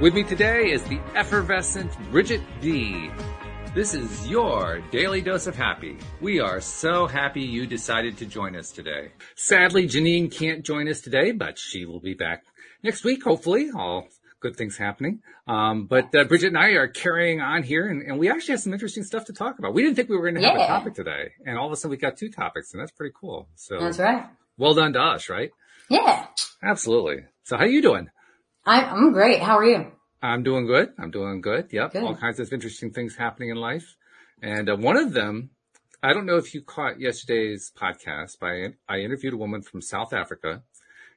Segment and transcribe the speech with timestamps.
[0.00, 3.10] With me today is the effervescent Bridget D.
[3.76, 5.98] This is your daily dose of happy.
[6.20, 9.12] We are so happy you decided to join us today.
[9.36, 12.42] Sadly, Jeanine can't join us today, but she will be back
[12.82, 13.70] next week, hopefully.
[13.72, 14.08] All
[14.40, 15.20] good things happening.
[15.46, 18.60] Um, but uh, Bridget and I are carrying on here, and, and, we actually have
[18.60, 19.74] some interesting stuff to talk about.
[19.74, 20.64] We didn't think we were going to have yeah.
[20.64, 23.14] a topic today, and all of a sudden we got two topics, and that's pretty
[23.14, 23.48] cool.
[23.54, 24.26] So that's right.
[24.58, 25.52] Well done to us, right?
[25.88, 26.26] Yeah.
[26.64, 27.26] Absolutely.
[27.44, 28.10] So how are you doing?
[28.64, 29.40] I, I'm great.
[29.40, 29.92] How are you?
[30.22, 30.90] I'm doing good.
[30.98, 31.68] I'm doing good.
[31.72, 31.92] Yep.
[31.92, 32.02] Good.
[32.02, 33.96] All kinds of interesting things happening in life.
[34.42, 35.50] And uh, one of them,
[36.02, 39.80] I don't know if you caught yesterday's podcast, but I, I interviewed a woman from
[39.80, 40.62] South Africa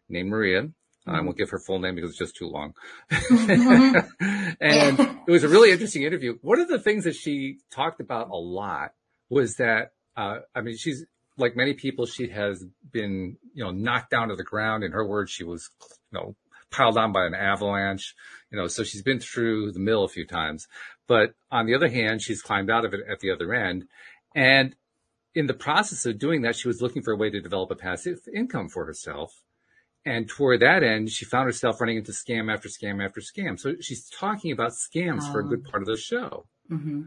[0.09, 0.69] named Maria.
[1.05, 2.75] I won't give her full name because it's just too long.
[3.11, 6.38] and it was a really interesting interview.
[6.41, 8.94] One of the things that she talked about a lot
[9.30, 11.05] was that, uh, I mean, she's
[11.38, 14.86] like many people, she has been, you know, knocked down to the ground.
[14.86, 15.69] In her words, she was,
[16.11, 16.36] you know,
[16.73, 18.13] piled on by an avalanche,
[18.52, 20.67] you know, so she's been through the mill a few times.
[21.07, 23.85] But on the other hand, she's climbed out of it at the other end.
[24.35, 24.75] And
[25.35, 27.75] in the process of doing that, she was looking for a way to develop a
[27.75, 29.41] passive income for herself.
[30.05, 33.59] And toward that end, she found herself running into scam after scam after scam.
[33.59, 36.45] So she's talking about scams um, for a good part of the show.
[36.69, 37.03] Mm-hmm.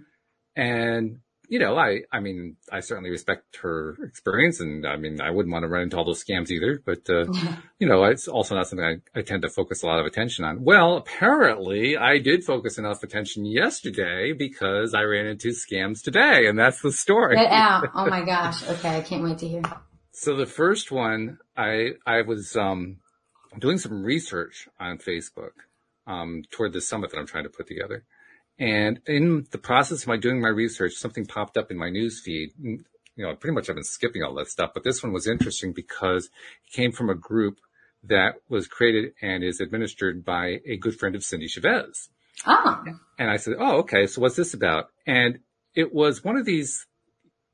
[0.57, 5.31] And, you know, I, I mean, I certainly respect her experience and I mean, I
[5.31, 7.27] wouldn't want to run into all those scams either, but, uh,
[7.79, 10.45] you know, it's also not something I, I tend to focus a lot of attention
[10.45, 10.65] on.
[10.65, 16.59] Well, apparently I did focus enough attention yesterday because I ran into scams today and
[16.59, 17.37] that's the story.
[17.37, 17.89] Get out.
[17.95, 18.69] Oh my gosh.
[18.69, 18.97] Okay.
[18.97, 19.63] I can't wait to hear.
[20.13, 22.97] So the first one, I I was um,
[23.59, 25.51] doing some research on Facebook
[26.07, 28.05] um, toward the summit that I'm trying to put together,
[28.59, 32.21] and in the process of my doing my research, something popped up in my news
[32.21, 32.53] feed.
[32.59, 32.85] You
[33.17, 36.27] know, pretty much I've been skipping all that stuff, but this one was interesting because
[36.27, 37.59] it came from a group
[38.05, 42.09] that was created and is administered by a good friend of Cindy Chavez.
[42.45, 42.83] Ah.
[43.19, 44.07] And I said, "Oh, okay.
[44.07, 45.41] So what's this about?" And
[45.75, 46.87] it was one of these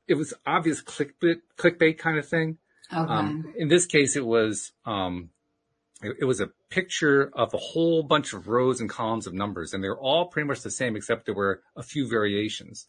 [0.07, 2.57] it was obvious clickbait, clickbait kind of thing.
[2.91, 3.11] Okay.
[3.11, 5.29] Um, in this case, it was, um,
[6.03, 9.73] it, it, was a picture of a whole bunch of rows and columns of numbers,
[9.73, 12.87] and they were all pretty much the same, except there were a few variations.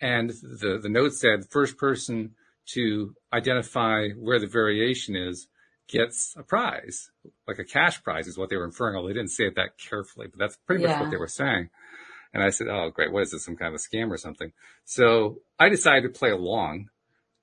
[0.00, 2.34] And the, the note said, first person
[2.74, 5.48] to identify where the variation is
[5.88, 7.10] gets a prize,
[7.46, 9.78] like a cash prize is what they were inferring, although they didn't say it that
[9.78, 10.90] carefully, but that's pretty yeah.
[10.90, 11.70] much what they were saying.
[12.34, 13.12] And I said, Oh, great.
[13.12, 13.44] What is this?
[13.44, 14.52] Some kind of a scam or something?
[14.84, 16.88] So I decided to play along.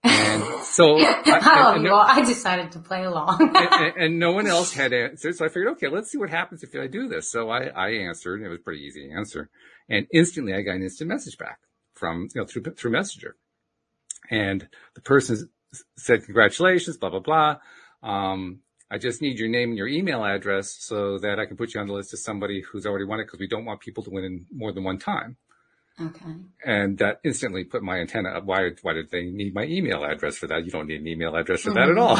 [0.34, 3.52] And so, I, and, well, I decided to play along.
[3.56, 5.36] and, and, no one else had answered.
[5.36, 7.32] So I figured, okay, let's see what happens if I do this.
[7.32, 9.50] So I, I answered and it was pretty easy to answer.
[9.88, 11.60] And instantly I got an instant message back
[11.94, 13.36] from, you know, through, through Messenger.
[14.32, 15.50] And the person
[15.98, 17.58] said, congratulations, blah, blah, blah.
[18.02, 18.60] Um,
[18.90, 21.82] I just need your name and your email address so that I can put you
[21.82, 24.10] on the list of somebody who's already won it because we don't want people to
[24.10, 25.38] win in more than one time.
[26.00, 26.36] Okay.
[26.66, 28.46] And that instantly put my antenna up.
[28.46, 30.66] Why, why did they need my email address for that?
[30.66, 31.80] You don't need an email address for mm-hmm.
[31.80, 32.20] that at all.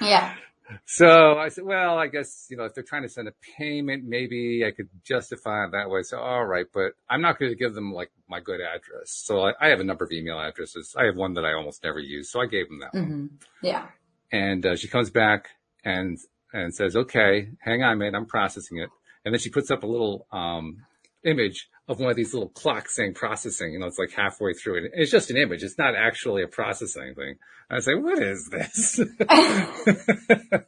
[0.00, 0.34] yeah.
[0.86, 4.04] So I said, well, I guess, you know, if they're trying to send a payment,
[4.04, 6.02] maybe I could justify it that way.
[6.02, 9.10] So, all right, but I'm not going to give them like my good address.
[9.10, 10.94] So I, I, have a number of email addresses.
[10.98, 12.30] I have one that I almost never use.
[12.30, 13.10] So I gave them that mm-hmm.
[13.10, 13.30] one.
[13.62, 13.88] Yeah.
[14.32, 15.48] And uh, she comes back
[15.84, 16.18] and
[16.52, 18.88] and says, "Okay, hang on, mate, I'm processing it."
[19.24, 20.78] And then she puts up a little um,
[21.24, 23.72] image of one of these little clocks saying processing.
[23.72, 24.92] You know, it's like halfway through it.
[24.94, 25.62] It's just an image.
[25.62, 27.36] It's not actually a processing thing.
[27.70, 28.98] I say, "What is this?"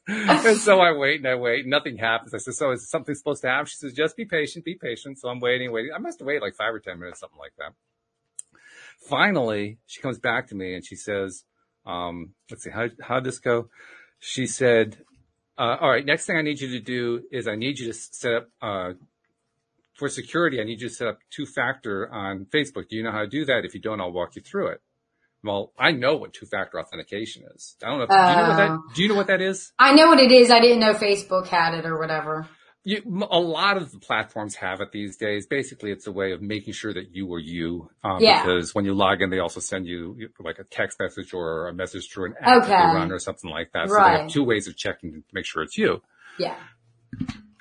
[0.09, 1.67] and so I wait and I wait.
[1.67, 2.35] Nothing happens.
[2.35, 5.19] I said, "So is something supposed to happen?" She says, "Just be patient, be patient."
[5.19, 5.93] So I'm waiting, waiting.
[5.95, 7.73] I must have waited like five or ten minutes, something like that.
[8.99, 11.45] Finally, she comes back to me and she says,
[11.85, 13.69] um, "Let's see, how how did this go?"
[14.19, 14.97] She said,
[15.59, 17.95] uh, all right, next thing I need you to do is I need you to
[17.95, 18.93] set up, uh,
[19.97, 22.89] for security, I need you to set up two factor on Facebook.
[22.89, 23.65] Do you know how to do that?
[23.65, 24.81] If you don't, I'll walk you through it.
[25.43, 27.77] Well, I know what two factor authentication is.
[27.83, 28.05] I don't know.
[28.05, 29.73] If, uh, do you know what that, do you know what that is?
[29.79, 30.51] I know what it is.
[30.51, 32.49] I didn't know Facebook had it or whatever
[32.87, 35.45] you, a lot of the platforms have it these days.
[35.49, 37.91] Basically, it's a way of making sure that you are you.
[38.05, 38.43] Um, yeah.
[38.43, 41.75] Because when you log in, they also send you like a text message or a
[41.75, 42.69] message through an app okay.
[42.69, 43.89] that they run or something like that.
[43.89, 43.89] Right.
[43.89, 46.01] So they have two ways of checking to make sure it's you.
[46.39, 46.55] Yeah.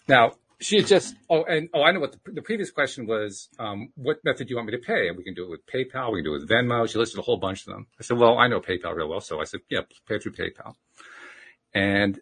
[0.08, 3.90] Now, she just, oh, and, oh, I know what the, the previous question was, um,
[3.96, 5.08] what method do you want me to pay?
[5.08, 6.12] And we can do it with PayPal.
[6.12, 6.90] We can do it with Venmo.
[6.90, 7.88] She listed a whole bunch of them.
[8.00, 9.22] I said, well, I know PayPal real well.
[9.22, 10.76] So I said, yeah, pay through PayPal.
[11.74, 12.20] And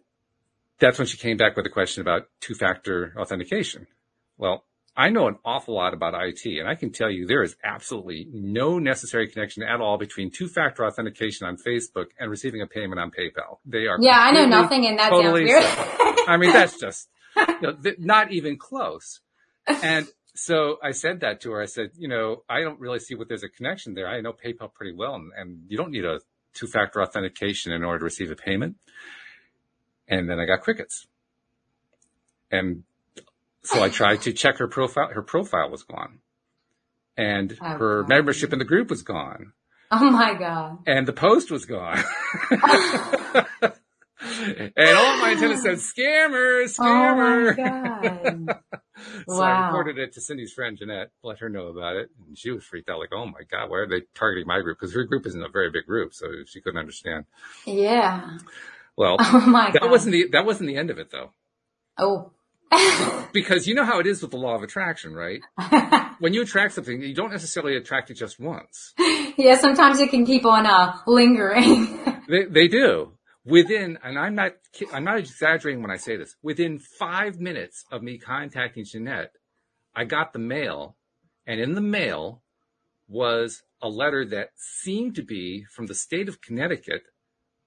[0.80, 3.86] that's when she came back with a question about two factor authentication.
[4.36, 4.64] Well,
[4.96, 8.28] I know an awful lot about IT and I can tell you there is absolutely
[8.32, 13.10] no necessary connection at all between two-factor authentication on Facebook and receiving a payment on
[13.10, 13.58] PayPal.
[13.66, 16.28] They are Yeah, I know nothing and that totally sounds weird.
[16.28, 17.08] I mean, that's just
[17.82, 19.20] th- not even close.
[19.66, 21.62] And so I said that to her.
[21.62, 24.08] I said, you know, I don't really see what there's a connection there.
[24.08, 26.20] I know PayPal pretty well and, and you don't need a
[26.54, 28.76] two-factor authentication in order to receive a payment.
[30.08, 31.06] And then I got crickets.
[32.50, 32.82] And
[33.62, 35.08] so I tried to check her profile.
[35.08, 36.18] Her profile was gone.
[37.16, 38.08] And Oh, her God.
[38.08, 39.52] membership in the group was gone.
[39.90, 40.78] oh my God.
[40.86, 42.02] And the post was gone.
[44.76, 47.56] and all my antennas said, scammer, Oh my scammer.
[47.56, 48.58] God.
[49.28, 49.66] so I Wow.
[49.66, 52.10] reported it to Cindy's friend Jeanette, let her know about it.
[52.26, 54.78] And she was freaked out like, oh my God, why are they targeting my group?
[54.78, 56.14] Because her group isn't a very big group.
[56.14, 57.24] So she couldn't understand.
[57.66, 58.38] Yeah.
[58.96, 59.82] Well, Oh my God.
[59.82, 61.30] that wasn't the, that wasn't the end of it though.
[61.98, 62.30] Oh.
[63.32, 65.40] Because you know how it is with the law of attraction, right?
[66.18, 68.94] When you attract something, you don't necessarily attract it just once.
[69.36, 71.98] yeah, sometimes it can keep on uh lingering.
[72.28, 73.12] They, they do.
[73.44, 74.52] Within, and I'm not,
[74.92, 79.32] I'm not exaggerating when I say this, within five minutes of me contacting Jeanette,
[79.94, 80.96] I got the mail
[81.46, 82.42] and in the mail
[83.08, 87.02] was a letter that seemed to be from the state of Connecticut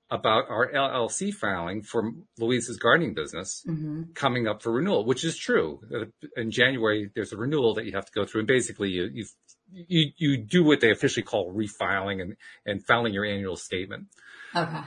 [0.09, 5.37] about our LLC filing for Louise's gardening business hmm coming up for renewal, which is
[5.37, 5.79] true.
[5.93, 6.05] Uh,
[6.41, 9.25] In January, there's a renewal that you have to go through, and basically you you
[9.71, 12.35] you, you do what they officially call refiling and
[12.65, 14.07] and filing your annual statement.
[14.55, 14.79] Okay.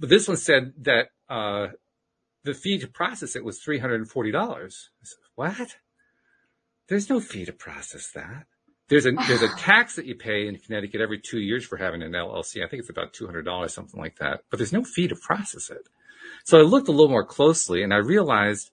[0.00, 1.68] But this one said that uh,
[2.44, 4.90] the fee to process it was three hundred and forty dollars.
[5.34, 5.76] What?
[6.88, 8.46] There's no fee to process that.
[8.88, 12.02] There's a there's a tax that you pay in Connecticut every two years for having
[12.02, 12.64] an LLC.
[12.64, 14.42] I think it's about two hundred dollars, something like that.
[14.50, 15.88] But there's no fee to process it.
[16.44, 18.70] So I looked a little more closely, and I realized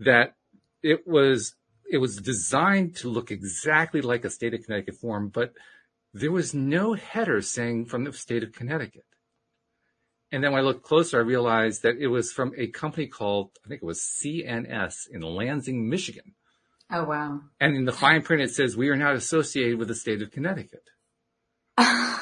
[0.00, 0.34] that
[0.82, 1.54] it was
[1.88, 5.52] it was designed to look exactly like a state of Connecticut form, but
[6.12, 9.04] there was no header saying from the state of Connecticut.
[10.32, 13.50] And then when I looked closer, I realized that it was from a company called,
[13.64, 16.32] I think it was CNS in Lansing, Michigan.
[16.90, 17.40] Oh wow.
[17.60, 20.30] And in the fine print, it says, we are not associated with the state of
[20.30, 20.84] Connecticut.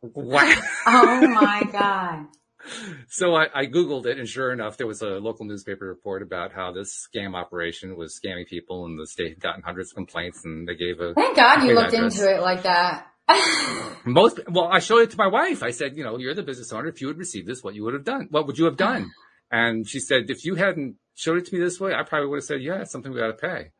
[0.00, 0.58] What?
[0.86, 2.26] oh my God.
[3.08, 6.52] so I, I Googled it and sure enough, there was a local newspaper report about
[6.52, 10.42] how this scam operation was scamming people and the state had gotten hundreds of complaints
[10.44, 12.18] and they gave a Thank God you looked address.
[12.18, 13.08] into it like that.
[14.04, 15.62] most, well, I showed it to my wife.
[15.62, 16.88] I said, you know, you're the business owner.
[16.88, 18.28] If you had received this, what you would have done?
[18.30, 19.10] What would you have done?
[19.50, 22.36] And she said, if you hadn't showed it to me this way, I probably would
[22.36, 23.70] have said, yeah, it's something we got to pay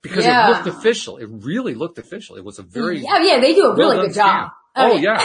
[0.00, 0.46] because Yeah.
[0.46, 1.16] it looked official.
[1.16, 2.36] It really looked official.
[2.36, 4.50] It was a very, yeah, yeah, they do a really well good job.
[4.50, 4.50] scam.
[4.76, 5.18] Oh, yeah.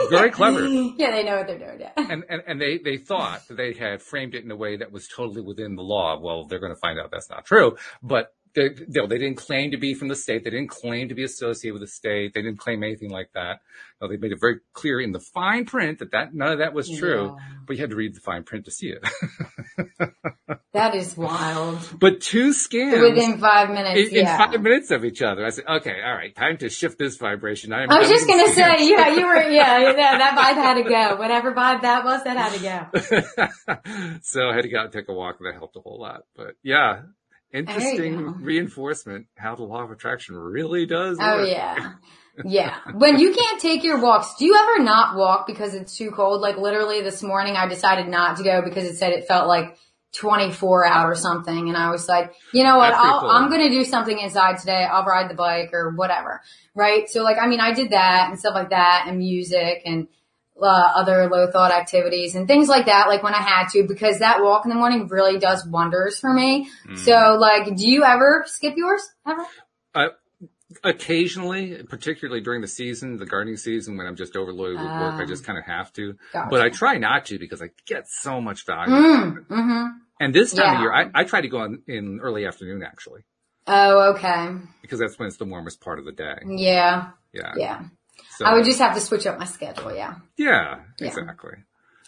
[0.10, 0.66] Very clever.
[0.66, 1.78] yeah, they know what they're doing.
[1.80, 1.92] Yeah.
[1.96, 4.92] and, and, and they, they thought that they had framed it in a way that
[4.92, 6.18] was totally within the law.
[6.20, 9.70] Well, they're going to find out that's not true, but they, no, they didn't claim
[9.70, 10.44] to be from the state.
[10.44, 12.34] They didn't claim to be associated with the state.
[12.34, 13.60] They didn't claim anything like that.
[14.00, 16.72] No, they made it very clear in the fine print that, that none of that
[16.72, 17.44] was true, Yeah.
[17.66, 19.04] but you had to read the fine print to see it.
[20.72, 21.80] That is wild.
[21.98, 24.38] but two scams Within five minutes, in, in yeah.
[24.38, 25.44] five minutes of each other.
[25.44, 27.72] I said, okay, all right, time to shift this vibration.
[27.72, 30.84] I'm, I was just gonna say, yeah, you were, yeah, yeah, that vibe had to
[30.84, 31.16] go.
[31.16, 34.18] Whatever vibe that was, that had to go.
[34.22, 36.00] so I had to go out and take a walk and that helped a whole
[36.00, 36.22] lot.
[36.36, 37.02] But yeah,
[37.52, 41.48] interesting reinforcement how the law of attraction really does Oh work.
[41.48, 41.92] yeah.
[42.42, 42.74] Yeah.
[42.94, 46.40] When you can't take your walks, do you ever not walk because it's too cold?
[46.40, 49.76] Like literally this morning I decided not to go because it said it felt like
[50.14, 51.68] 24 out or something.
[51.68, 52.94] And I was like, you know what?
[52.94, 53.30] I'll, cool.
[53.30, 54.84] I'm going to do something inside today.
[54.90, 56.40] I'll ride the bike or whatever.
[56.74, 57.10] Right.
[57.10, 60.08] So like, I mean, I did that and stuff like that and music and
[60.62, 64.18] uh, other low thought activities and things like that, like when I had to, because
[64.20, 66.68] that walk in the morning really does wonders for me.
[66.88, 66.98] Mm.
[66.98, 69.02] So like, do you ever skip yours?
[69.26, 69.46] Ever?
[69.94, 70.08] Uh,
[70.84, 75.22] occasionally, particularly during the season, the gardening season, when I'm just overloaded with work, I
[75.22, 75.26] Ah.
[75.26, 76.14] just kind of have to.
[76.32, 76.48] Gotcha.
[76.50, 78.94] But I try not to because I get so much value.
[78.94, 79.86] Mm, hmm
[80.20, 83.22] And this time of year, I, I try to go in, in early afternoon actually,
[83.66, 84.50] Oh, okay.
[84.82, 86.36] because that's when it's the warmest part of the day.
[86.46, 87.10] Yeah.
[87.32, 87.52] Yeah.
[87.56, 87.82] Yeah.
[88.36, 89.94] So, I would just have to switch up my schedule.
[89.94, 90.16] Yeah.
[90.36, 91.06] yeah, Yeah.
[91.08, 91.52] exactly.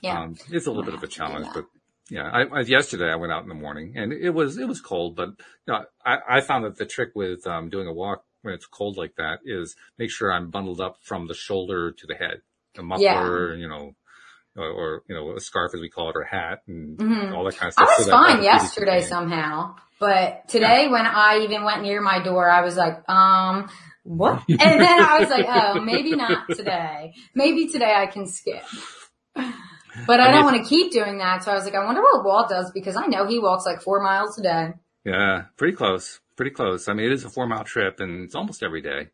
[0.03, 0.21] Yeah.
[0.21, 1.65] Um, it's a little bit of a have to do challenge, but
[2.11, 4.81] yeah, I, I, yesterday I went out in the morning and it was, it was
[4.81, 5.35] cold, but you
[5.69, 8.97] know, I, I found that the trick with, um, doing a walk when it's cold
[8.97, 12.43] like that is make sure I'm bundled up from the shoulder to the head,
[12.77, 13.95] a muffler, you know,
[14.57, 17.33] or, or, you know, a scarf as we call it, or a hat and Mhm.
[17.35, 17.89] all that kind of stuff.
[17.89, 22.51] I was so fine yesterday somehow, but today when I even went near my door,
[22.51, 23.71] I was like, um,
[24.03, 24.43] what?
[24.49, 27.15] And then I was like, oh, maybe not today.
[27.35, 28.63] Maybe today I can skip.
[30.07, 31.45] But I, I don't want to keep doing that.
[31.45, 33.83] So I was like, I wonder what Walt does because I know he walks like
[33.83, 34.73] four miles a day.
[35.05, 36.21] Yeah, pretty close.
[36.37, 36.89] pretty close.
[36.89, 39.09] I mean, it is a four mile trip and it's almost every day.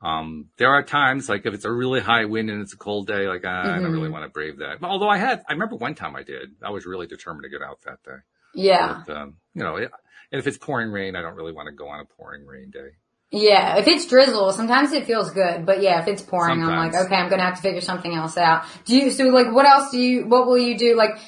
[0.00, 3.06] Um, there are times like if it's a really high wind and it's a cold
[3.06, 3.70] day, like I, mm-hmm.
[3.70, 4.78] I don't really want to brave that.
[4.82, 6.50] Although I had, I remember one time I did.
[6.62, 8.18] I was really determined to get out that day.
[8.54, 9.02] Yeah.
[9.06, 9.90] But, um, you know, it,
[10.30, 12.70] and if it's pouring rain, I don't really want to go on a pouring rain
[12.70, 12.90] day.
[13.30, 16.94] Yeah, if it's drizzle, sometimes it feels good, but yeah, if it's pouring, sometimes.
[16.94, 18.64] I'm like, okay, I'm gonna have to figure something else out.
[18.86, 20.96] Do you, so like, what else do you, what will you do?
[20.96, 21.18] Like,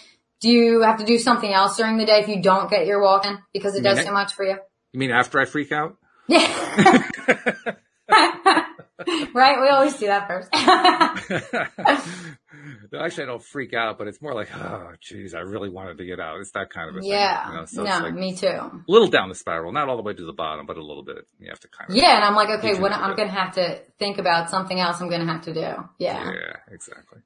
[0.40, 3.02] do you have to do something else during the day if you don't get your
[3.02, 4.56] walk in because it does too much for you?
[4.92, 5.98] You mean after I freak out?
[6.26, 7.06] Yeah.
[9.34, 9.60] right?
[9.60, 10.48] We always do that first.
[12.98, 16.04] Actually, I don't freak out, but it's more like, oh, geez, I really wanted to
[16.04, 16.40] get out.
[16.40, 17.44] It's that kind of a yeah.
[17.44, 17.52] thing.
[17.52, 17.64] You know?
[17.66, 18.46] So no, like me too.
[18.46, 21.04] A little down the spiral, not all the way to the bottom, but a little
[21.04, 21.26] bit.
[21.38, 21.96] You have to kind of.
[21.96, 25.00] Yeah, and I'm like, okay, when I'm going to have to think about something else
[25.00, 25.60] I'm going to have to do.
[25.98, 26.30] Yeah.
[26.30, 27.20] Yeah, exactly.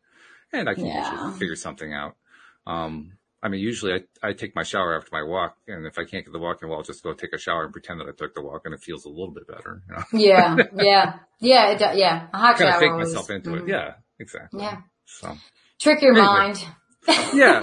[0.52, 1.10] And I can yeah.
[1.10, 2.16] usually figure something out.
[2.66, 3.12] Um,
[3.44, 6.24] I mean, usually I, I take my shower after my walk, and if I can't
[6.24, 8.12] get the walk in, well, I'll just go take a shower and pretend that I
[8.12, 9.82] took the walk, and it feels a little bit better.
[9.86, 10.02] You know?
[10.18, 12.28] yeah, yeah, yeah, it, yeah.
[12.32, 12.70] A hot kind shower.
[12.70, 13.68] Kind of fake always, myself into mm-hmm.
[13.68, 13.72] it.
[13.72, 14.62] Yeah, exactly.
[14.62, 14.78] Yeah.
[15.20, 15.36] So
[15.80, 16.26] trick your anyway.
[16.26, 16.66] mind.
[17.34, 17.60] yeah.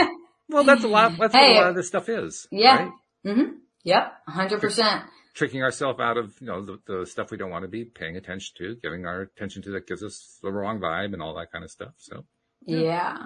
[0.50, 1.17] Well, that's a lot.
[1.17, 2.48] That's hey, what a lot of this stuff is.
[2.51, 2.75] Yeah.
[2.77, 2.91] Right?
[3.25, 3.51] Mm-hmm.
[3.84, 4.13] Yep.
[4.27, 5.03] hundred percent.
[5.34, 8.17] Tricking ourselves out of you know the, the stuff we don't want to be paying
[8.17, 11.51] attention to, giving our attention to that gives us the wrong vibe and all that
[11.51, 11.93] kind of stuff.
[11.98, 12.25] So.
[12.65, 12.79] yeah.
[12.79, 13.17] yeah.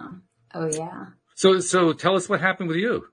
[0.54, 1.06] Oh yeah.
[1.36, 3.08] So, so tell us what happened with you.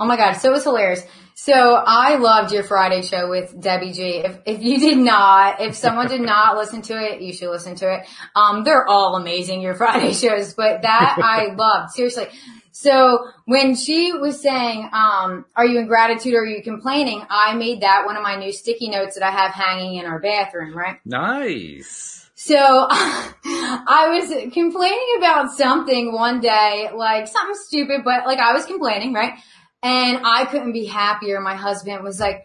[0.00, 0.34] Oh my God.
[0.34, 1.04] So it was hilarious.
[1.34, 4.02] So I loved your Friday show with Debbie G.
[4.18, 7.74] If, if you did not, if someone did not listen to it, you should listen
[7.76, 8.06] to it.
[8.36, 11.92] Um, they're all amazing, your Friday shows, but that I loved.
[11.92, 12.26] Seriously.
[12.70, 17.22] So when she was saying, um, are you in gratitude or are you complaining?
[17.28, 20.18] I made that one of my new sticky notes that I have hanging in our
[20.18, 20.98] bathroom, right?
[21.04, 22.30] Nice.
[22.34, 28.66] So I was complaining about something one day, like something stupid, but like I was
[28.66, 29.34] complaining, right?
[29.82, 31.40] And I couldn't be happier.
[31.40, 32.44] My husband was like,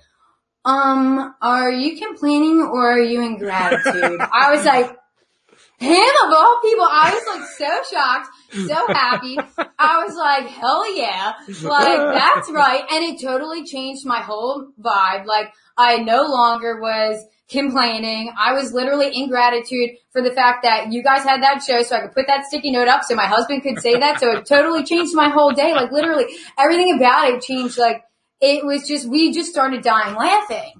[0.65, 4.19] um, are you complaining or are you in gratitude?
[4.33, 4.97] I was like,
[5.79, 9.37] him of all people, I was like so shocked, so happy.
[9.77, 11.33] I was like, hell yeah.
[11.61, 12.83] Like, that's right.
[12.91, 15.25] And it totally changed my whole vibe.
[15.25, 18.33] Like, I no longer was complaining.
[18.37, 21.95] I was literally in gratitude for the fact that you guys had that show so
[21.95, 24.19] I could put that sticky note up so my husband could say that.
[24.19, 25.73] So it totally changed my whole day.
[25.73, 26.25] Like literally
[26.57, 27.77] everything about it changed.
[27.77, 28.03] Like
[28.41, 30.73] it was just, we just started dying laughing.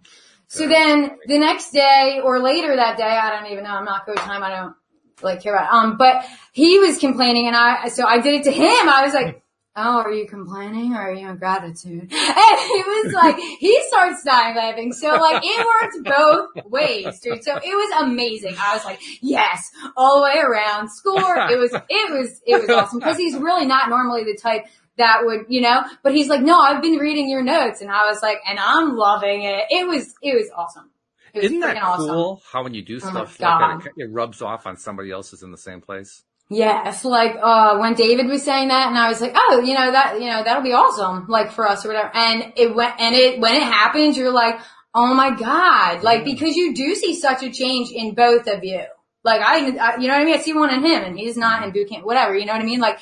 [0.48, 3.72] So then the next day or later that day, I don't even know.
[3.72, 4.44] I'm not coach time.
[4.44, 4.76] I don't
[5.22, 5.74] like care about it.
[5.74, 8.90] Um, but he was complaining and I, so I did it to him.
[8.90, 9.42] I was like,
[9.78, 12.12] oh, are you complaining or are you in gratitude?
[12.38, 14.92] And he was like, he starts dying laughing.
[14.94, 17.44] So like it worked both ways, dude.
[17.44, 18.56] So it was amazing.
[18.60, 20.90] I was like, yes, all the way around.
[20.90, 21.38] Score.
[21.50, 24.66] It was, it was, it was awesome because he's really not normally the type
[24.98, 27.82] that would, you know, but he's like, no, I've been reading your notes.
[27.82, 29.66] And I was like, and I'm loving it.
[29.70, 30.90] It was, it was awesome.
[31.34, 32.44] It was Isn't that cool awesome.
[32.52, 35.32] how when you do oh stuff oh like that, it rubs off on somebody else
[35.32, 36.24] who's in the same place?
[36.50, 39.92] Yes, like uh when David was saying that and I was like, "Oh, you know
[39.92, 43.14] that, you know, that'll be awesome like for us or whatever." And it went and
[43.14, 44.60] it when it happens, you're like,
[44.96, 48.84] "Oh my god." Like because you do see such a change in both of you.
[49.26, 50.36] Like I, I you know what I mean?
[50.36, 52.62] I see one in him and he's not in boot camp, whatever, you know what
[52.62, 52.80] I mean?
[52.80, 53.00] Like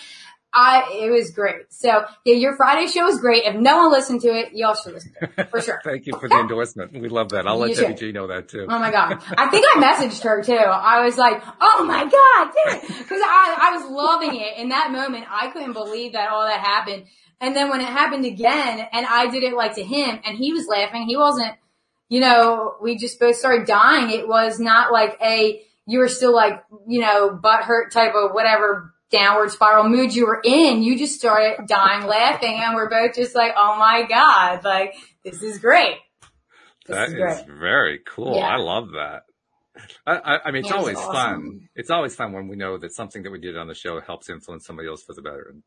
[0.56, 1.66] I, it was great.
[1.70, 3.44] So yeah, your Friday show was great.
[3.44, 5.82] If no one listened to it, y'all should listen to it for sure.
[5.84, 6.94] Thank you for the endorsement.
[6.94, 7.46] We love that.
[7.46, 8.66] I'll let Debbie G know that too.
[8.70, 9.22] Oh my God.
[9.38, 10.54] I think I messaged her too.
[10.54, 12.54] I was like, oh my God,
[13.08, 15.26] Cause I, I was loving it in that moment.
[15.30, 17.06] I couldn't believe that all that happened.
[17.42, 20.54] And then when it happened again and I did it like to him and he
[20.54, 21.54] was laughing, he wasn't,
[22.08, 24.10] you know, we just both started dying.
[24.10, 28.32] It was not like a, you were still like, you know, butt hurt type of
[28.32, 33.16] whatever downward spiral mood you were in, you just started dying laughing and we're both
[33.16, 35.98] just like, oh my God, like this is great.
[36.86, 37.38] This that is, great.
[37.38, 38.36] is, very cool.
[38.36, 38.48] Yeah.
[38.48, 39.24] I love that.
[40.06, 41.14] I, I, I mean, it's yeah, always awesome.
[41.14, 41.70] fun.
[41.76, 44.30] It's always fun when we know that something that we did on the show helps
[44.30, 45.48] influence somebody else for the better.
[45.50, 45.64] And,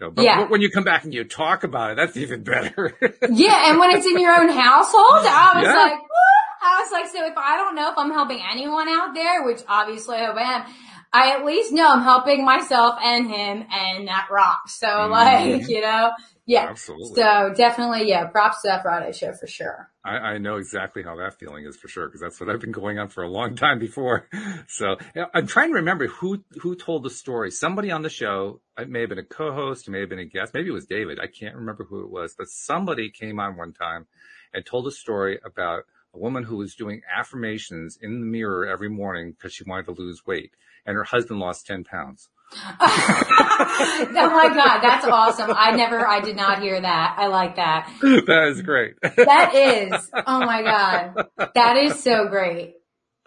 [0.00, 0.48] you know, but yeah.
[0.48, 2.96] when you come back and you talk about it, that's even better.
[3.30, 3.70] yeah.
[3.70, 6.32] And when it's in your own household, I was like, what?
[6.64, 9.60] I was like, so if I don't know if I'm helping anyone out there, which
[9.68, 10.72] obviously I am,
[11.12, 14.78] I at least know I'm helping myself and him and that rocks.
[14.78, 15.12] So mm-hmm.
[15.12, 16.12] like, you know,
[16.46, 16.66] yeah.
[16.70, 17.14] Absolutely.
[17.14, 19.90] So definitely, yeah, props to that Friday show for sure.
[20.04, 22.72] I, I know exactly how that feeling is for sure because that's what I've been
[22.72, 24.28] going on for a long time before.
[24.66, 27.50] So yeah, I'm trying to remember who who told the story.
[27.50, 28.60] Somebody on the show.
[28.76, 29.86] It may have been a co-host.
[29.86, 30.54] It may have been a guest.
[30.54, 31.20] Maybe it was David.
[31.20, 34.06] I can't remember who it was, but somebody came on one time
[34.52, 38.88] and told a story about a woman who was doing affirmations in the mirror every
[38.88, 40.52] morning because she wanted to lose weight
[40.86, 42.28] and her husband lost 10 pounds.
[42.80, 45.54] oh my god, that's awesome!
[45.56, 47.16] I never, I did not hear that.
[47.18, 47.90] I like that.
[48.02, 48.96] That is great.
[49.00, 52.74] that is, oh my god, that is so great.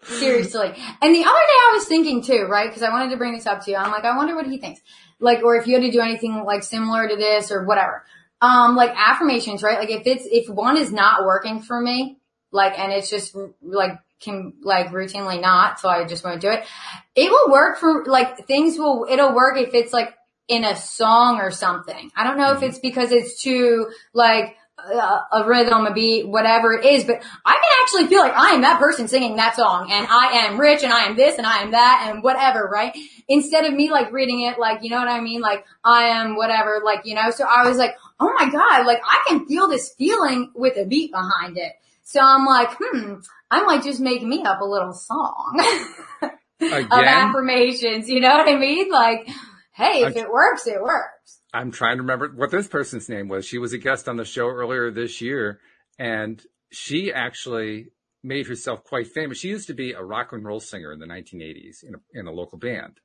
[0.04, 0.68] Seriously.
[1.02, 2.70] And the other day I was thinking too, right?
[2.70, 3.78] Because I wanted to bring this up to you.
[3.78, 4.82] I'm like, I wonder what he thinks.
[5.20, 8.04] Like, or if you had to do anything like similar to this or whatever.
[8.42, 9.80] Um, like affirmations, right?
[9.80, 12.20] Like if it's, if one is not working for me,
[12.52, 16.66] like, and it's just like, can like routinely not, so I just won't do it.
[17.16, 20.16] It will work for like things will, it'll work if it's like
[20.48, 22.12] in a song or something.
[22.16, 22.64] I don't know mm-hmm.
[22.64, 27.24] if it's because it's too like, a, a rhythm, a beat, whatever it is, but
[27.46, 30.60] I can actually feel like I am that person singing that song and I am
[30.60, 32.96] rich and I am this and I am that and whatever, right?
[33.28, 35.42] Instead of me like reading it like, you know what I mean?
[35.42, 39.02] Like I am whatever, like, you know, so I was like, oh my God, like
[39.04, 41.74] I can feel this feeling with a beat behind it.
[42.04, 43.16] So I'm like, hmm,
[43.52, 45.60] I might just make me up a little song
[46.22, 48.10] of affirmations.
[48.10, 48.90] You know what I mean?
[48.92, 49.28] Like,
[49.74, 51.42] hey, if it works, it works.
[51.54, 53.46] I'm trying to remember what this person's name was.
[53.46, 55.60] She was a guest on the show earlier this year
[55.98, 57.88] and she actually
[58.24, 59.38] made herself quite famous.
[59.38, 62.28] She used to be a rock and roll singer in the 1980s in a, in
[62.28, 63.00] a local band.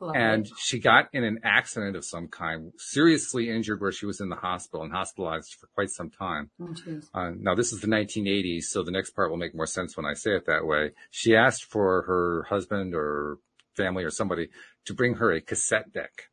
[0.00, 4.28] And she got in an accident of some kind, seriously injured where she was in
[4.28, 6.50] the hospital and hospitalized for quite some time.
[6.60, 6.74] Oh,
[7.14, 10.06] uh, now this is the 1980s, so the next part will make more sense when
[10.06, 10.90] I say it that way.
[11.10, 13.38] She asked for her husband or
[13.74, 14.48] family or somebody
[14.84, 16.28] to bring her a cassette deck.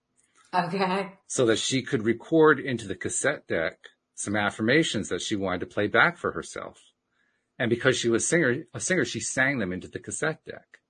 [0.53, 1.13] Okay.
[1.27, 3.77] So that she could record into the cassette deck
[4.15, 6.79] some affirmations that she wanted to play back for herself.
[7.57, 10.80] And because she was singer, a singer, she sang them into the cassette deck.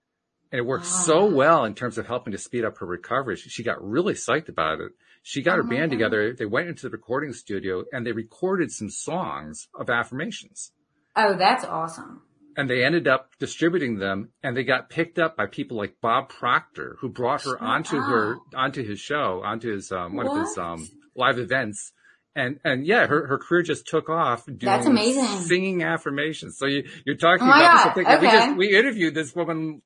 [0.51, 0.91] And it worked wow.
[0.91, 3.37] so well in terms of helping to speed up her recovery.
[3.37, 4.91] She, she got really psyched about it.
[5.23, 5.97] She got oh her band God.
[5.97, 6.33] together.
[6.33, 10.71] They went into the recording studio and they recorded some songs of affirmations.
[11.15, 12.23] Oh, that's awesome.
[12.57, 16.27] And they ended up distributing them and they got picked up by people like Bob
[16.29, 18.09] Proctor, who brought her onto up.
[18.09, 20.37] her, onto his show, onto his, um, one what?
[20.37, 21.93] of his, um, live events.
[22.35, 25.27] And, and yeah, her, her career just took off doing That's amazing.
[25.43, 26.57] singing affirmations.
[26.57, 28.05] So you, you're talking oh about this.
[28.05, 28.19] Okay.
[28.19, 29.81] We just, we interviewed this woman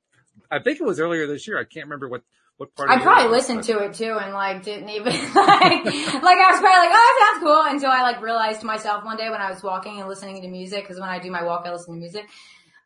[0.51, 1.59] I think it was earlier this year.
[1.59, 2.21] I can't remember what
[2.57, 2.89] what part.
[2.89, 6.87] I probably listened to it too and like didn't even like like I was probably
[6.87, 9.51] like oh that sounds cool until I like realized to myself one day when I
[9.51, 11.99] was walking and listening to music because when I do my walk I listen to
[11.99, 12.25] music.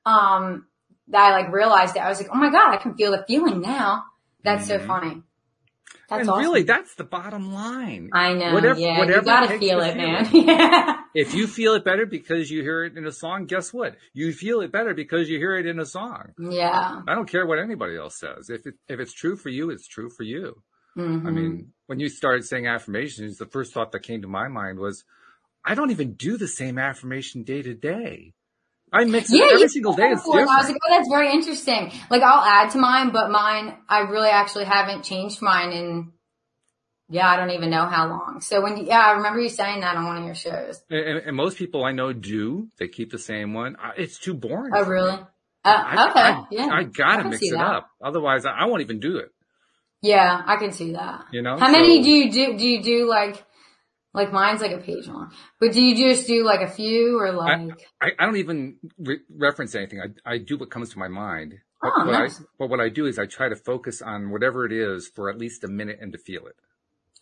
[0.05, 0.65] Um,
[1.09, 1.99] that I like realized it.
[1.99, 4.05] I was like oh my god I can feel the feeling now.
[4.43, 4.81] That's mm-hmm.
[4.81, 5.21] so funny.
[6.09, 6.43] That's and awesome.
[6.43, 8.09] really, that's the bottom line.
[8.13, 8.53] I know.
[8.53, 10.29] Whatever, yeah, whatever you gotta feel it, man.
[10.33, 11.01] yeah.
[11.13, 13.95] If you feel it better because you hear it in a song, guess what?
[14.13, 16.33] You feel it better because you hear it in a song.
[16.39, 17.01] Yeah.
[17.07, 18.49] I don't care what anybody else says.
[18.49, 20.61] If it, if it's true for you, it's true for you.
[20.97, 21.27] Mm-hmm.
[21.27, 24.79] I mean, when you started saying affirmations, the first thought that came to my mind
[24.79, 25.03] was,
[25.63, 28.33] I don't even do the same affirmation day to day.
[28.91, 30.09] I mix yeah, it every single day.
[30.09, 30.49] It's different.
[30.49, 31.91] I like, oh, that's very interesting.
[32.09, 36.11] Like I'll add to mine, but mine, I really actually haven't changed mine in,
[37.09, 38.41] yeah, I don't even know how long.
[38.41, 40.81] So when, you, yeah, I remember you saying that on one of your shows.
[40.89, 42.67] And, and most people I know do.
[42.79, 43.75] They keep the same one.
[43.97, 44.73] It's too boring.
[44.75, 45.19] Oh, really?
[45.63, 46.19] Uh, okay.
[46.19, 46.69] I, yeah.
[46.71, 47.63] I gotta mix it that.
[47.63, 47.89] up.
[48.03, 49.29] Otherwise I, I won't even do it.
[50.01, 51.25] Yeah, I can see that.
[51.31, 51.57] You know?
[51.57, 53.43] How so, many do you do, do you do like,
[54.13, 57.31] like mine's like a page long, but do you just do like a few or
[57.31, 57.87] like?
[58.01, 60.01] I, I don't even re- reference anything.
[60.01, 61.55] I, I do what comes to my mind.
[61.81, 62.39] But, oh, what nice.
[62.39, 65.29] I, but what I do is I try to focus on whatever it is for
[65.29, 66.55] at least a minute and to feel it.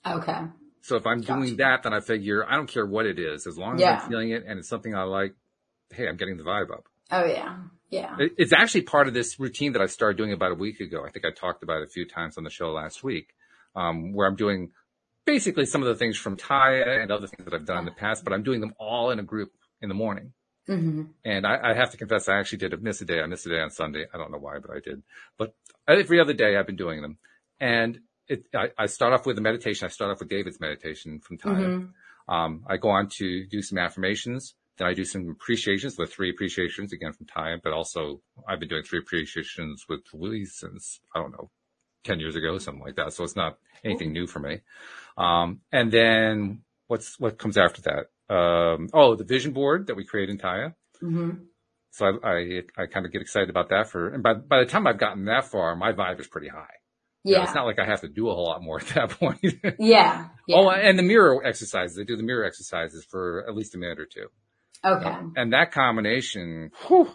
[0.06, 0.40] Okay.
[0.82, 1.34] So if I'm gotcha.
[1.34, 4.00] doing that, then I figure I don't care what it is, as long as yeah.
[4.02, 5.36] I'm feeling it and it's something I like.
[5.92, 6.86] Hey, I'm getting the vibe up.
[7.12, 7.58] Oh yeah,
[7.90, 8.16] yeah.
[8.20, 11.04] It, it's actually part of this routine that I started doing about a week ago.
[11.06, 13.34] I think I talked about it a few times on the show last week,
[13.76, 14.72] um, where I'm doing
[15.28, 17.92] basically some of the things from Taya and other things that I've done in the
[17.92, 20.34] past, but I'm doing them all in a group in the morning.
[20.68, 21.04] Mm-hmm.
[21.24, 23.22] And I, I, have to confess, I actually did miss a day.
[23.22, 24.06] I missed a day on Sunday.
[24.14, 25.04] I don't know why, but I did.
[25.38, 25.54] But
[25.88, 27.18] every other day I've been doing them.
[27.60, 29.86] And it, I, I, start off with a meditation.
[29.86, 31.56] I start off with David's meditation from Taya.
[31.56, 32.34] Mm-hmm.
[32.34, 34.56] Um, I go on to do some affirmations.
[34.78, 38.70] Then I do some appreciations, the three appreciations again from Taya, but also I've been
[38.70, 41.50] doing three appreciations with Louise since, I don't know,
[42.04, 43.14] 10 years ago, something like that.
[43.14, 44.60] So it's not anything new for me.
[45.18, 48.34] Um, and then what's, what comes after that?
[48.34, 50.74] Um, oh, the vision board that we create in Taya.
[51.02, 51.44] Mm-hmm.
[51.92, 54.66] So I, I, I kind of get excited about that for, and by, by the
[54.66, 56.68] time I've gotten that far, my vibe is pretty high.
[57.24, 57.32] Yeah.
[57.32, 59.10] You know, it's not like I have to do a whole lot more at that
[59.20, 59.40] point.
[59.80, 60.56] yeah, yeah.
[60.56, 61.98] Oh, and the mirror exercises.
[62.00, 64.28] I do the mirror exercises for at least a minute or two.
[64.86, 65.16] Okay.
[65.36, 67.10] and that combination, whew,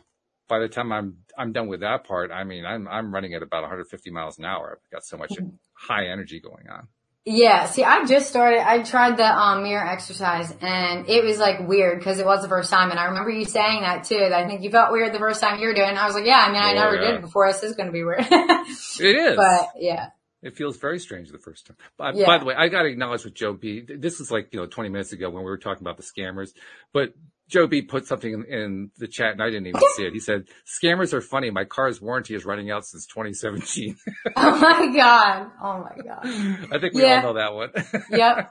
[0.48, 3.42] by the time I'm I'm done with that part, I mean I'm I'm running at
[3.42, 4.78] about 150 miles an hour.
[4.84, 5.48] I've got so much mm-hmm.
[5.72, 6.88] high energy going on.
[7.24, 11.68] Yeah, see, I just started, I tried the um, mirror exercise and it was like
[11.68, 12.90] weird because it was the first time.
[12.90, 14.30] And I remember you saying that too.
[14.34, 15.96] I think you felt weird the first time you were doing it.
[15.96, 17.12] I was like, yeah, I mean, I oh, never yeah.
[17.12, 17.46] did before.
[17.46, 18.26] This is going to be weird.
[18.28, 19.36] it is.
[19.36, 20.08] But yeah.
[20.42, 21.76] It feels very strange the first time.
[21.96, 22.26] By, Yeah.
[22.26, 23.86] by the way, I got to acknowledge with Joe B.
[23.86, 26.52] This is like, you know, 20 minutes ago when we were talking about the scammers,
[26.92, 27.14] but
[27.48, 30.12] Joe B put something in, in the chat and I didn't even see it.
[30.14, 30.44] He said,
[30.82, 31.50] scammers are funny.
[31.50, 33.96] My car's warranty is running out since 2017.
[34.36, 35.50] Oh my god.
[35.62, 36.20] Oh my god.
[36.74, 37.16] I think we Yeah.
[37.24, 37.70] all know that one.
[38.10, 38.50] Yep.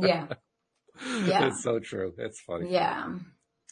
[0.00, 0.26] Yeah.
[1.24, 1.46] Yeah.
[1.48, 2.14] It's so true.
[2.16, 2.70] It's funny.
[2.72, 3.12] Yeah.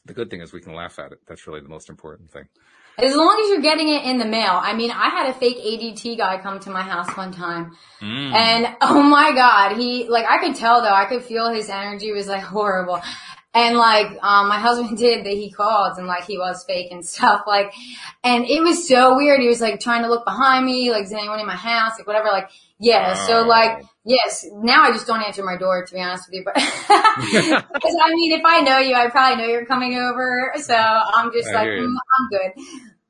[0.05, 1.19] The good thing is we can laugh at it.
[1.29, 2.45] That's really the most important thing.
[2.99, 4.53] As long as you're getting it in the mail.
[4.61, 8.35] I mean, I had a fake ADT guy come to my house one time Mm.
[8.35, 12.13] and oh my god, he, like I could tell though, I could feel his energy
[12.13, 13.01] was like horrible.
[13.55, 17.05] And like, um, my husband did that he called and like he was fake and
[17.05, 17.73] stuff like,
[18.25, 19.41] and it was so weird.
[19.41, 22.07] He was like trying to look behind me, like is anyone in my house, like
[22.07, 23.15] whatever, like, yeah.
[23.27, 23.47] So Oh.
[23.47, 26.55] like, yes, now I just don't answer my door to be honest with you, but,
[26.55, 30.53] because I mean, if I know you, I probably know you're coming over.
[30.57, 32.65] So I'm just I like, mm, I'm good.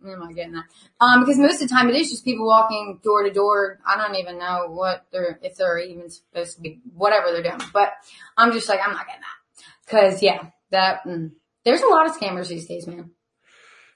[0.04, 0.64] Am I getting that?
[1.00, 3.78] Um, because most of the time it is just people walking door to door.
[3.86, 7.60] I don't even know what they're, if they're even supposed to be, whatever they're doing.
[7.72, 7.92] But
[8.36, 9.41] I'm just like, I'm not getting that.
[9.88, 11.30] Cause yeah, that, mm,
[11.64, 13.10] there's a lot of scammers these days, man.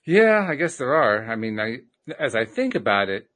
[0.04, 1.30] Yeah, I guess there are.
[1.30, 1.78] I mean, I,
[2.18, 3.28] as I think about it,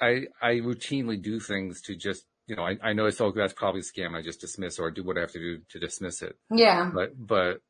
[0.00, 3.52] I, I routinely do things to just, you know, I, I know it's, oh, that's
[3.52, 4.14] probably a scam.
[4.16, 6.36] I just dismiss or do what I have to do to dismiss it.
[6.50, 6.90] Yeah.
[6.94, 7.60] But, but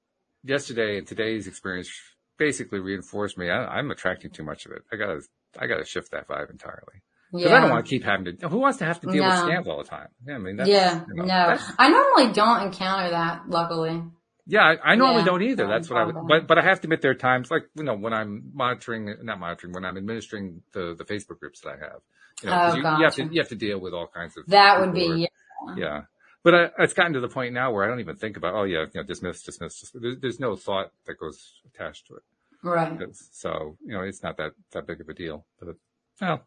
[0.44, 1.90] yesterday and today's experience
[2.38, 3.48] basically reinforced me.
[3.50, 4.82] I, I'm attracting too much of it.
[4.92, 5.20] I gotta,
[5.58, 7.02] I gotta shift that vibe entirely.
[7.32, 7.56] Cause Yeah.
[7.56, 9.46] I don't want to keep having to, who wants to have to deal with No.
[9.46, 10.08] scams all the time?
[10.26, 11.04] Yeah, I mean, that's, yeah.
[11.08, 11.58] you know, no.
[11.78, 14.02] I normally don't encounter that, luckily.
[14.50, 15.66] Yeah, I, I normally Yeah, don't either.
[15.68, 17.84] That's what I would, but, but I have to admit there are times like, you
[17.84, 21.76] know, when I'm monitoring, not monitoring, when I'm administering the, the Facebook groups that I
[21.76, 22.00] have.
[22.42, 24.46] You know, Oh, you, you have to, you have to deal with all kinds of.
[24.46, 25.28] That would be,
[25.68, 26.00] are- Yeah.
[26.42, 28.62] But I, it's gotten to the point now where I don't even think about, oh
[28.64, 30.02] yeah, you know, dismiss, dismiss, dismiss.
[30.02, 32.22] There's, there's no thought that goes attached to it.
[32.62, 32.98] right.
[33.32, 35.74] So, you know, it's not that, that big of a deal, but,
[36.22, 36.46] well,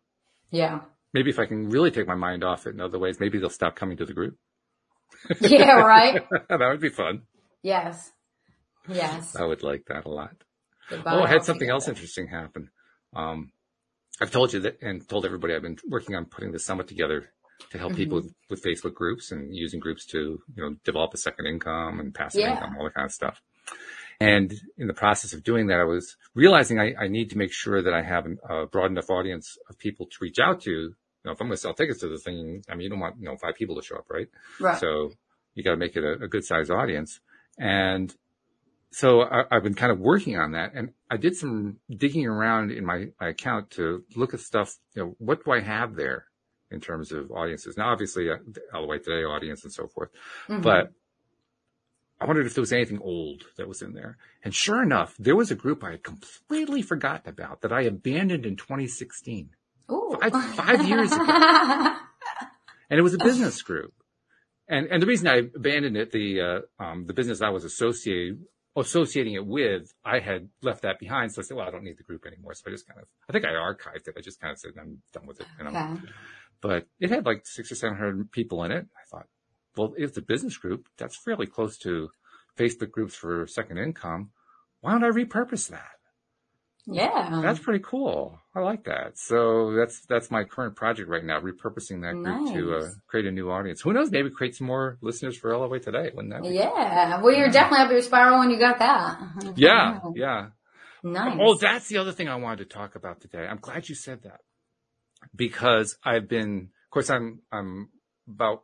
[0.49, 0.79] Yeah.
[1.13, 3.49] maybe if I can really take my mind off it in other ways, maybe they'll
[3.49, 4.37] stop coming to the group.
[5.39, 6.23] Yeah, right?
[6.49, 7.23] that would be fun.
[7.63, 8.11] Yes.
[8.87, 9.35] Yes.
[9.35, 10.35] I would like that a lot.
[10.89, 12.69] Goodbye Oh, I had something else interesting happen.
[13.15, 13.51] Um,
[14.19, 17.29] I've told you that and told everybody I've been working on putting the summit together
[17.71, 20.17] to help people with, with Facebook groups and using groups to,
[20.55, 22.53] you know, develop a second income and passive Yeah.
[22.53, 23.41] income, all that kind of stuff.
[24.19, 27.51] And in the process of doing that, I was realizing I, I need to make
[27.53, 30.71] sure that I have a broad enough audience of people to reach out to.
[30.71, 30.95] You
[31.25, 33.15] know, if I'm going to sell tickets to the thing, I mean, you don't want,
[33.19, 34.27] you know, five people to show up, right?
[34.59, 34.79] Right.
[34.79, 35.11] So
[35.55, 37.19] you got to make it a, a good sized audience.
[37.57, 38.13] And
[38.91, 42.71] so I, I've been kind of working on that and I did some digging around
[42.71, 46.25] in my, my account to look at stuff, you know, what do I have there
[46.69, 47.77] in terms of audiences?
[47.77, 50.09] Now, obviously, uh, the LOA Today audience and so forth,
[50.49, 50.61] Mhm.
[50.61, 50.91] but
[52.19, 54.17] I wondered if there was anything old that was in there.
[54.43, 58.45] And sure enough, there was a group I had completely forgotten about that I abandoned
[58.45, 59.49] in 2016.
[59.91, 60.17] Ooh.
[60.21, 61.25] five- five years ago.
[62.89, 63.93] and it was a business group.
[64.71, 68.39] And and the reason I abandoned it, the uh, um, the business I was associated
[68.77, 71.33] associating it with, I had left that behind.
[71.33, 72.53] So I said, well, I don't need the group anymore.
[72.53, 74.15] So I just kind of, I think I archived it.
[74.17, 75.47] I just kind of said, I'm done with it.
[75.59, 76.01] Okay.
[76.61, 78.87] But it had like six or seven hundred people in it.
[78.95, 79.27] I thought,
[79.75, 82.09] well, if it's a business group, that's fairly close to
[82.57, 84.31] Facebook groups for second income.
[84.79, 85.97] Why don't I repurpose that?
[86.87, 87.41] Yeah.
[87.43, 88.39] That's pretty cool.
[88.55, 89.17] I like that.
[89.17, 93.31] So that's that's my current project right now, repurposing that group to uh, create a
[93.31, 93.81] new audience.
[93.81, 94.11] Who knows?
[94.11, 96.11] Maybe create some more listeners for LOA today.
[96.13, 96.49] Wouldn't that be?
[96.49, 97.21] yeah.
[97.21, 99.19] Well, you're definitely up your spiral when you got that.
[99.55, 100.47] Yeah, yeah.
[101.03, 101.37] Nice.
[101.39, 103.45] Oh, that's the other thing I wanted to talk about today.
[103.47, 104.41] I'm glad you said that
[105.35, 107.89] because I've been, of course, I'm I'm
[108.27, 108.63] about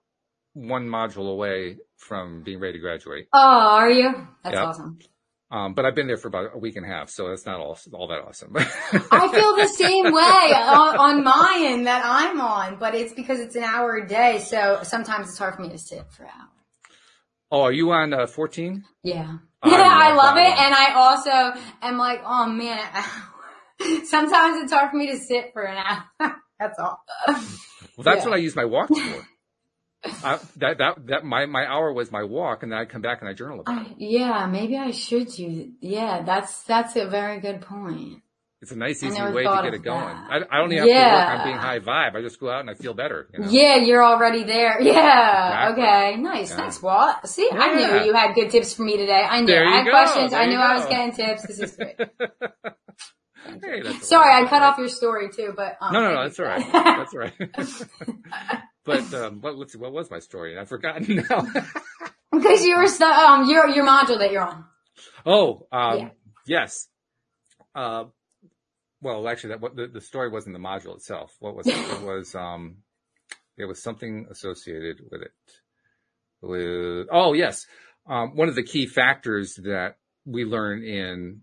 [0.54, 3.28] one module away from being ready to graduate.
[3.34, 4.28] Oh, are you?
[4.44, 4.66] That's Yeah.
[4.66, 5.00] awesome.
[5.50, 7.60] Um, but I've been there for about a week and a half, so that's not
[7.62, 8.54] all all that awesome.
[8.58, 13.40] I feel the same way on, on my end that I'm on, but it's because
[13.40, 16.50] it's an hour a day, so sometimes it's hard for me to sit for hours.
[17.50, 18.84] oh, are you on uh, 14?
[19.04, 19.38] Yeah.
[19.64, 20.58] I I love love it, one.
[20.66, 22.86] and I also am like, oh man,
[24.06, 26.36] sometimes it's hard for me to sit for an hour.
[26.60, 27.00] That's all.
[27.28, 27.38] Well,
[28.04, 28.26] that's Yeah.
[28.26, 29.28] what I use my walk for.
[30.04, 33.22] I, that that that my my hour was my walk, and then I come back
[33.22, 33.92] and I journal about it.
[33.92, 35.70] Uh, yeah, maybe I should use.
[35.82, 38.22] Yeah, that's that's a very good point.
[38.60, 40.00] It's a nice, easy way to get it going.
[40.02, 41.32] I, I don't even have to Yeah.
[41.32, 42.16] work on being high vibe.
[42.16, 43.28] I just go out and I feel better.
[43.32, 43.50] You know?
[43.52, 44.82] Yeah, you're already there.
[44.82, 45.70] Yeah.
[45.70, 45.84] Exactly.
[45.84, 46.16] Okay.
[46.18, 46.50] Nice.
[46.50, 46.56] Yeah.
[46.56, 47.28] Thanks, Walt.
[47.28, 49.24] See, I knew you had good tips for me today.
[49.30, 49.54] I knew.
[49.56, 49.92] I had go.
[49.92, 50.32] questions.
[50.32, 51.46] There I knew I was getting tips.
[51.46, 51.98] This is great.
[53.64, 56.46] Hey, Sorry, I cut off your story too, but um, No, no, no, that's all
[56.46, 56.72] right.
[56.72, 57.10] that.
[57.12, 58.62] That's all right.
[58.86, 60.58] but um, what let's see, what was my story?
[60.58, 61.46] I've forgotten now.
[62.32, 64.66] Because you were stu- um your your module that you're on.
[65.26, 66.10] oh, um, Yeah.
[66.48, 66.88] yes.
[67.76, 68.06] Uh,
[69.02, 71.36] well, actually, that what the, the story wasn't the module itself.
[71.40, 71.76] What was it?
[71.76, 72.78] It was um,
[73.58, 75.32] There was something associated with it.
[76.42, 77.66] With, oh yes.
[78.10, 81.42] Um, one of the key factors that we learn in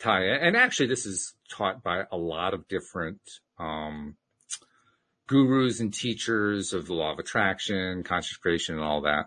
[0.00, 3.20] Taya, and actually this is taught by a lot of different,
[3.58, 4.16] um,
[5.28, 9.26] gurus and teachers of the law of attraction, conscious creation and all that,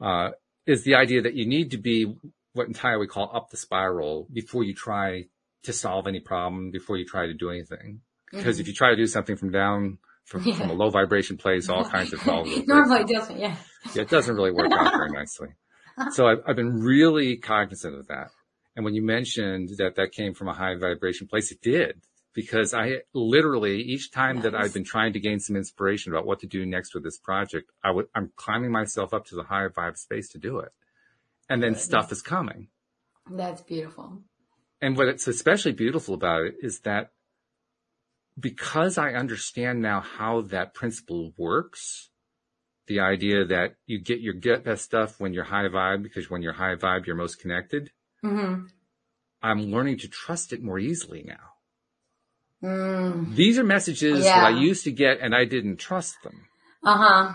[0.00, 0.30] uh,
[0.66, 2.12] is the idea that you need to be
[2.54, 5.24] what in Taya we call up the spiral before you try
[5.64, 8.00] to solve any problem, before you try to do anything.
[8.30, 8.60] Because Mm-hmm.
[8.62, 10.54] if you try to do something from down, from, Yeah.
[10.56, 12.66] from a low vibration place, all kinds of problems.
[12.66, 13.56] Normally it doesn't, yeah.
[13.94, 15.48] Yeah, it doesn't really work out very nicely.
[16.12, 18.30] So I've, I've been really cognizant of that.
[18.78, 22.00] And when you mentioned that that came from a high vibration place, it did
[22.32, 26.38] because I literally each time that I've been trying to gain some inspiration about what
[26.42, 29.68] to do next with this project, I would, I'm climbing myself up to the higher
[29.68, 30.68] vibe space to do it.
[31.48, 31.80] And then Good.
[31.80, 32.68] stuff is coming.
[33.28, 34.22] That's beautiful.
[34.80, 37.10] And what it's especially beautiful about it is that
[38.38, 42.10] because I understand now how that principle works,
[42.86, 46.42] the idea that you get your get best stuff when you're high vibe, because when
[46.42, 47.90] you're high vibe, you're most connected.
[48.22, 48.66] Hmm
[49.40, 51.52] I'm learning to trust it more easily now.
[52.62, 53.34] Mm.
[53.36, 54.40] These are messages Yeah.
[54.40, 56.48] that I used to get and I didn't trust them.
[56.84, 57.32] Uh huh.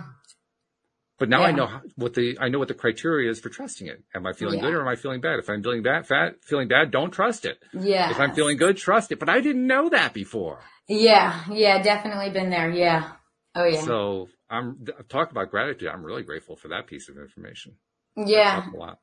[1.19, 3.88] But now I know how, what the, I know what the criteria is for trusting
[3.88, 4.04] it.
[4.13, 4.65] Am I feeling Yeah.
[4.65, 5.39] good or am I feeling bad?
[5.39, 7.58] If I'm feeling bad, fat, feeling bad, don't trust it.
[7.72, 8.10] Yeah.
[8.10, 9.19] If I'm feeling good, trust it.
[9.19, 10.60] But I didn't know that before.
[10.89, 11.46] Yeah.
[11.50, 11.82] Yeah.
[11.82, 12.69] Definitely been there.
[12.69, 13.12] Yeah.
[13.56, 13.82] Oh yeah.
[13.86, 15.88] So I'm I've about gratitude.
[15.88, 17.76] I'm really grateful for that piece of information.
[18.17, 18.69] Yeah.
[18.69, 19.00] a lot.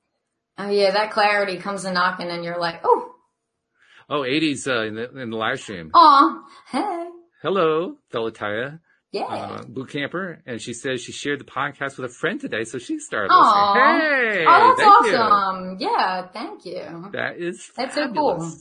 [0.58, 0.90] Oh yeah.
[0.92, 3.06] That clarity comes a knocking and you're like, oh,
[4.12, 5.90] Oh, Addie's uh, in, the, in the live stream.
[5.94, 7.06] aw, hey.
[7.42, 8.80] Hello, Delataya,
[9.12, 9.22] Yeah.
[9.22, 12.78] uh, boot camper, and she says she shared the podcast with a friend today, so
[12.78, 13.72] she started Aw.
[13.72, 14.38] listening.
[14.40, 15.16] Hey, oh, that's thank you.
[15.16, 15.76] awesome.
[15.78, 16.26] Yeah.
[16.32, 17.10] Thank you.
[17.12, 18.52] That is That's so cool.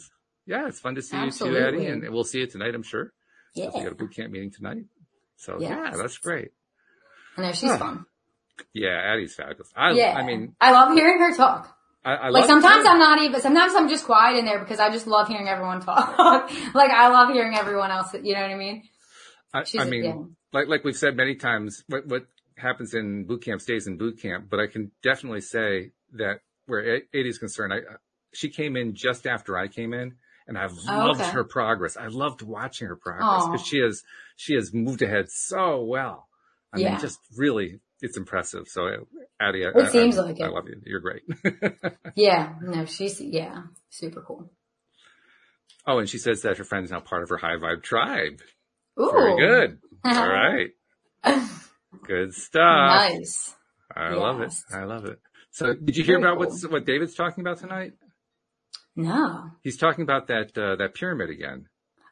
[0.45, 3.11] Yeah, it's fun to see you too, Addie, and we'll see you tonight, I'm sure.
[3.55, 3.69] Yeah.
[3.73, 4.83] We got a boot camp meeting tonight.
[5.37, 6.49] So yeah, that's great.
[7.37, 7.77] I know she's Huh.
[7.79, 8.05] fun.
[8.73, 9.71] Yeah, Addie's fabulous.
[9.75, 10.13] I, Yeah.
[10.15, 11.75] I mean, I love hearing her talk.
[12.05, 12.85] I, I Like sometimes.
[12.87, 15.81] I'm not even, sometimes I'm just quiet in there because I just love hearing everyone
[15.81, 16.17] talk.
[16.73, 18.83] like I love hearing everyone else, you know what I mean?
[19.53, 20.15] I, I mean, yeah.
[20.53, 22.25] like like we've said many times, what what
[22.57, 24.47] happens in boot camp stays in boot camp.
[24.49, 26.81] But I can definitely say that where
[27.13, 27.79] Addie is concerned, I
[28.33, 30.15] she came in just after I came in,
[30.47, 31.31] and I've Oh, loved okay.
[31.31, 31.97] her progress.
[31.97, 34.03] I loved watching her progress because she has
[34.35, 36.27] she has moved ahead so well.
[36.71, 36.91] I Yeah.
[36.91, 38.67] mean, just really, it's impressive.
[38.67, 38.87] So,
[39.39, 40.53] Addie, I, It seems I, like I it.
[40.53, 40.81] love you.
[40.85, 41.23] You're great.
[42.15, 44.51] Yeah, no, she's, yeah, super cool.
[45.87, 48.41] oh, and she says that her friend's now part of her high vibe tribe.
[48.99, 49.11] Ooh.
[49.11, 49.77] Very good.
[50.03, 50.69] All right.
[52.05, 52.61] Good stuff.
[52.63, 53.55] nice.
[53.95, 54.53] I love it.
[54.71, 55.19] I love it.
[55.51, 56.49] So did you hear Very about cool.
[56.49, 57.93] what's, what David's talking about tonight?
[58.95, 59.51] No.
[59.63, 61.65] He's talking about that, uh, that pyramid again.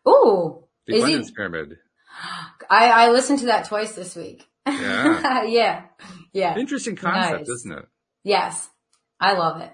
[0.08, 0.64] Ooh.
[0.88, 1.36] The Is abundance he?
[1.36, 1.78] pyramid.
[2.70, 4.48] I, I listened to that twice this week.
[4.68, 5.44] Yeah.
[5.44, 5.82] yeah.
[6.34, 6.58] Yeah.
[6.58, 7.50] Interesting concept, Nice.
[7.50, 7.86] isn't it?
[8.24, 8.70] Yes.
[9.20, 9.72] I love it.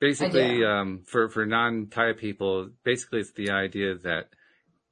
[0.00, 4.28] Basically, um, for, for non-Taya people, basically it's the idea that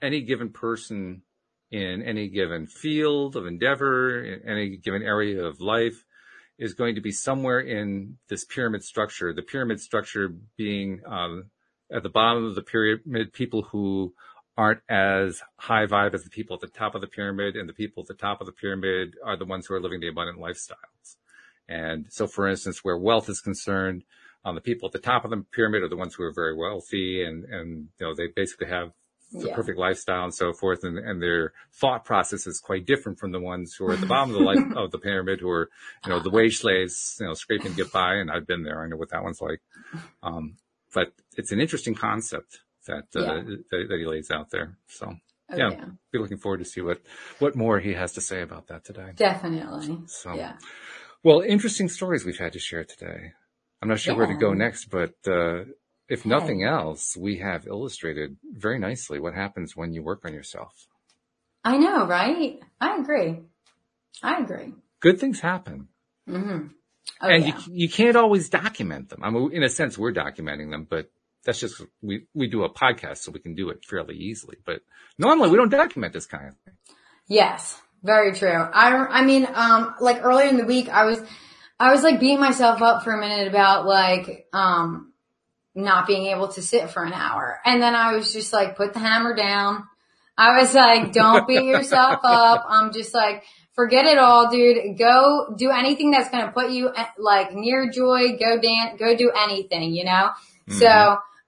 [0.02, 1.22] any given person
[1.70, 6.04] in any given field of endeavor, in any given area of life
[6.58, 9.32] is going to be somewhere in this pyramid structure.
[9.32, 11.50] The pyramid structure being, um,
[11.90, 14.12] at the bottom of the pyramid, people who
[14.58, 17.72] aren't as high vibe as the people at the top of the pyramid and the
[17.72, 20.38] people at the top of the pyramid are the ones who are living the abundant
[20.40, 21.14] lifestyles.
[21.68, 24.02] And so, for instance, where wealth is concerned,
[24.44, 26.56] um, the people at the top of the pyramid are the ones who are very
[26.56, 28.90] wealthy and, and, you know, they basically have
[29.30, 29.54] the Yeah.
[29.54, 30.82] perfect lifestyle and so forth.
[30.82, 34.06] And, and their thought process is quite different from the ones who are at the
[34.06, 35.70] bottom of the life of the pyramid who are,
[36.04, 38.14] you know, the wage slaves, you know, scraping to get by.
[38.14, 38.82] And I've been there.
[38.82, 39.60] I know what that one's like.
[40.22, 40.56] Um,
[40.94, 43.42] but it's an interesting concept that, uh, Yeah.
[43.70, 44.76] that, that he lays out there.
[44.88, 45.14] So
[45.50, 45.70] Oh, Yeah.
[45.70, 45.84] yeah.
[46.12, 47.00] be looking forward to see what,
[47.38, 49.12] what more he has to say about that today.
[49.16, 49.98] Definitely.
[50.06, 50.56] So, Yeah.
[51.22, 53.32] well, interesting stories we've had to share today.
[53.80, 55.64] I'm not sure where to go next, but, uh,
[56.08, 56.30] if Hey.
[56.30, 60.86] nothing else, we have illustrated very nicely what happens when you work on yourself.
[61.64, 62.60] I know, right?
[62.80, 63.40] I agree.
[64.22, 64.74] I agree.
[65.00, 65.88] Good things happen.
[66.26, 66.68] hmm
[67.20, 67.58] Oh, and yeah.
[67.66, 69.20] you, you can't always document them.
[69.24, 71.10] I mean, in a sense, we're documenting them, but
[71.44, 74.56] that's just, we, we do a podcast so we can do it fairly easily.
[74.64, 74.80] But
[75.18, 76.74] normally we don't document this kind of thing.
[77.28, 78.50] Yes, very true.
[78.50, 81.20] I, I mean, um, like earlier in the week, I was,
[81.78, 85.12] I was like beating myself up for a minute about like, um,
[85.74, 87.60] not being able to sit for an hour.
[87.64, 89.84] And then I was just like, put the hammer down.
[90.36, 92.64] I was like, don't beat yourself up.
[92.68, 94.98] I'm just like, forget it all, dude.
[94.98, 98.36] Go do anything that's going to put you eh, like near joy.
[98.36, 100.30] Go dance, go do anything, you know?
[100.70, 100.86] So,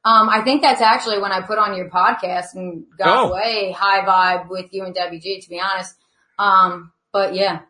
[0.04, 3.34] um, I think that's actually when I put on your podcast and got Oh.
[3.34, 5.94] way high vibe with you and WG, to be honest.
[6.38, 7.60] Um, but yeah,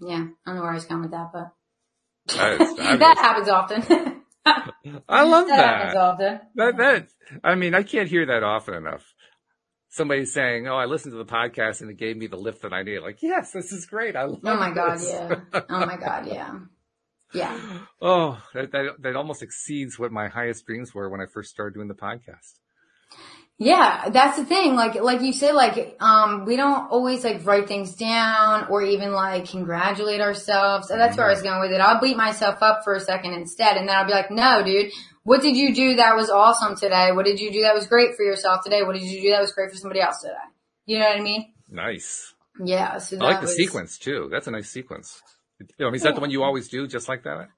[0.00, 1.52] yeah, I don't know where I was going with that, but
[2.30, 2.56] I,
[2.96, 3.82] that happens often.
[5.08, 5.76] I love that that.
[5.76, 6.40] happens often.
[6.54, 7.08] That, that,
[7.44, 9.04] I mean, I can't hear that often enough.
[9.90, 12.72] Somebody saying, "Oh, I listened to the podcast and it gave me the lift that
[12.72, 14.14] I needed." Like, yes, this is great.
[14.16, 14.40] I love.
[14.44, 15.34] Oh my god, yeah.
[15.68, 16.54] Oh my god, yeah.
[17.32, 17.58] Yeah.
[18.02, 21.74] Oh, that, that that almost exceeds what my highest dreams were when I first started
[21.74, 22.58] doing the podcast.
[23.62, 24.74] Yeah, that's the thing.
[24.74, 29.12] Like, like you said, like, um, we don't always like write things down or even
[29.12, 30.88] like congratulate ourselves.
[30.88, 31.80] So that's where I was going with it.
[31.80, 33.76] I'll beat myself up for a second instead.
[33.76, 34.90] And then I'll be like, no, dude,
[35.24, 37.12] what did you do that was awesome today?
[37.12, 38.82] What did you do that was great for yourself today?
[38.82, 40.32] What did you do that was great for somebody else today?
[40.86, 41.52] You know what I mean?
[41.68, 42.32] Nice.
[42.64, 42.96] Yeah.
[42.96, 44.28] So I like the was- sequence too.
[44.32, 45.20] That's a nice sequence.
[45.60, 47.48] You know, I mean, is that the one you always do, just like that?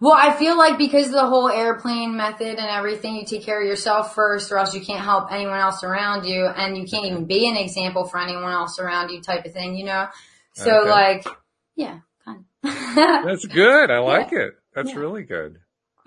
[0.00, 3.60] Well, I feel like because of the whole airplane method and everything, you take care
[3.60, 7.06] of yourself first or else you can't help anyone else around you and you can't
[7.06, 10.08] even be an example for anyone else around you type of thing, you know?
[10.54, 10.90] So Okay.
[10.90, 11.26] like,
[11.76, 12.44] yeah, kind.
[12.62, 13.90] That's good.
[13.90, 14.54] I like it.
[14.74, 14.98] That's Yeah.
[14.98, 15.58] really good.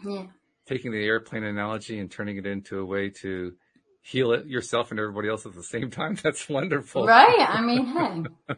[0.06, 0.26] yeah.
[0.68, 3.54] Taking the airplane analogy and turning it into a way to
[4.02, 6.16] heal it yourself and everybody else at the same time.
[6.24, 7.06] That's wonderful.
[7.06, 7.46] Right?
[7.48, 8.56] I mean, hey.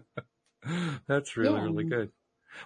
[1.08, 1.64] That's really, Yeah.
[1.64, 2.12] really good.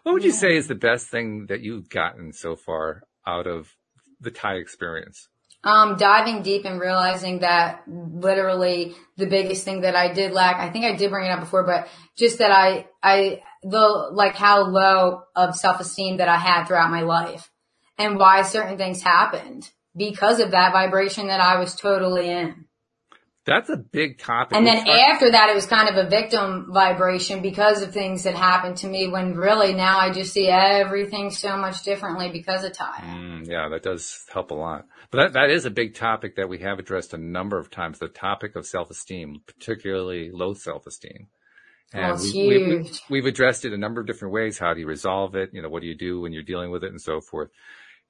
[0.04, 3.76] What would you say is the best thing that you've gotten so far out of
[4.20, 5.28] the Taya experience?
[5.64, 10.72] Um, diving deep and realizing that literally the biggest thing that I did lack, I
[10.72, 14.64] think I did bring it up before, but just that I, I, the, like how
[14.64, 17.52] low of self-esteem that I had throughout my life
[18.00, 22.66] and why certain things happened because of that vibration that I was totally in.
[23.46, 24.56] That's a big topic.
[24.56, 28.36] And then after that, it was kind of a victim vibration because of things that
[28.36, 32.74] happened to me when really now I just see everything so much differently because of
[32.74, 33.02] Taya.
[33.02, 34.86] Mm, yeah, that does help a lot.
[35.10, 37.98] But that, that is a big topic that we have addressed a number of times,
[37.98, 41.28] the topic of self-esteem, particularly low self-esteem.
[41.94, 44.58] Oh, it's we, we, we, we've addressed it a number of different ways.
[44.58, 45.50] How do you resolve it?
[45.52, 47.50] You know, what do you do when you're dealing with it and so forth?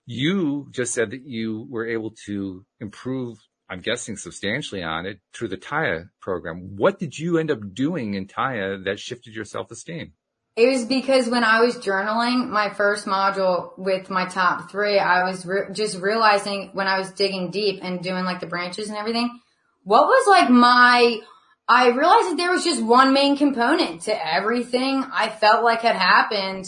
[0.05, 3.37] You just said that you were able to improve,
[3.71, 6.75] I'm guessing substantially on it through the Taya program.
[6.75, 10.11] What did you end up doing in Taya that shifted your self-esteem?
[10.57, 15.23] It was because when I was journaling my first module with my top three, I
[15.23, 18.97] was re- just realizing when I was digging deep and doing like the branches and
[18.97, 19.39] everything,
[19.83, 21.19] what was like my,
[21.65, 25.95] I realized that there was just one main component to everything I felt like had
[25.95, 26.65] happened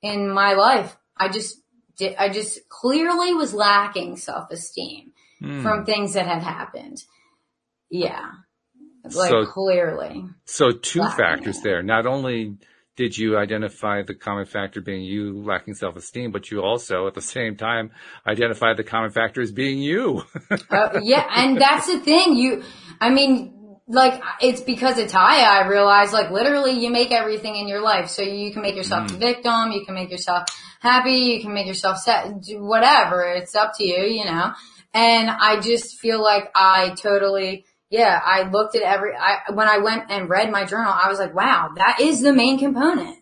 [0.00, 0.96] in my life.
[1.16, 1.56] I just
[1.98, 5.62] did, I just clearly was lacking self-esteem Hmm.
[5.62, 6.98] from things that had happened.
[7.90, 8.30] Yeah.
[9.04, 10.24] Like So- clearly.
[10.44, 11.82] So two factors there.
[11.82, 12.56] Not only
[12.96, 17.20] did you identify the common factor being you lacking self-esteem, but you also at the
[17.20, 17.90] same time
[18.26, 20.22] identified the common factor as being you.
[20.70, 22.36] Uh, yeah, and that's the thing.
[22.36, 22.62] You,
[22.98, 23.52] I mean,
[23.86, 25.44] like it's because of Taya.
[25.46, 28.08] I realized, like literally, you make everything in your life.
[28.08, 29.72] So you can make yourself the victim.
[29.72, 30.48] You can make yourself
[30.80, 31.12] happy.
[31.12, 32.42] You can make yourself sad.
[32.48, 33.22] Whatever.
[33.24, 34.04] It's up to you.
[34.04, 34.54] You know.
[34.96, 37.66] And I just feel like I totally.
[37.90, 41.18] Yeah, I looked at every, I, when I went and read my journal, I was
[41.18, 43.16] like, wow, that is the main component.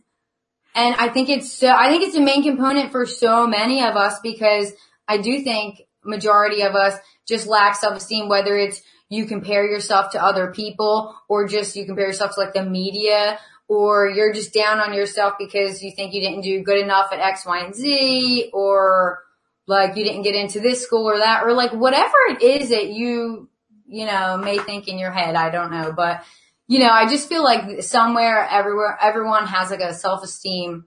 [0.74, 3.96] And I think it's so, I think it's the main component for so many of
[3.96, 4.72] us because
[5.06, 6.94] I do think majority of us
[7.26, 12.06] just lack self-esteem, whether it's you compare yourself to other people or just you compare
[12.06, 16.20] yourself to like the media or you're just down on yourself because you think you
[16.20, 19.24] didn't do good enough at X, Y, and Z or
[19.66, 22.88] like you didn't get into this school or that or like whatever it is that
[22.88, 23.48] you,
[23.86, 25.34] you know, may think in your head.
[25.34, 26.24] I don't know, but
[26.66, 30.86] you know, I just feel like somewhere, everywhere, everyone has like a self-esteem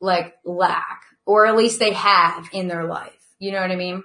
[0.00, 3.12] like lack, or at least they have in their life.
[3.38, 4.04] You know what I mean?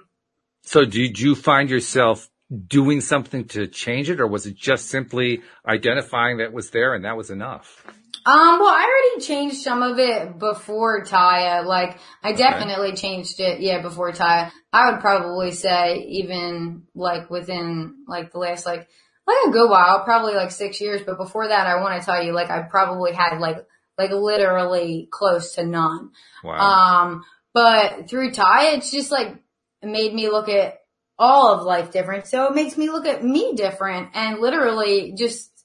[0.68, 2.28] so did you find yourself
[2.66, 6.94] doing something to change it or was it just simply identifying that it was there
[6.94, 7.86] and that was enough?
[8.26, 11.64] Um, well, I already changed some of it before Taya.
[11.64, 14.50] Like, I definitely changed it, yeah, before Taya.
[14.72, 18.88] I would probably say even like within like the last like
[19.26, 21.02] like a good while, probably like six years.
[21.04, 23.66] But before that, I want to tell you, like, I probably had like
[23.96, 26.10] like literally close to none.
[26.44, 26.58] Wow.
[26.58, 29.36] Um, but through Taya, it's just like
[29.82, 30.80] made me look at
[31.18, 32.26] all of life different.
[32.26, 35.57] So it makes me look at me different and literally just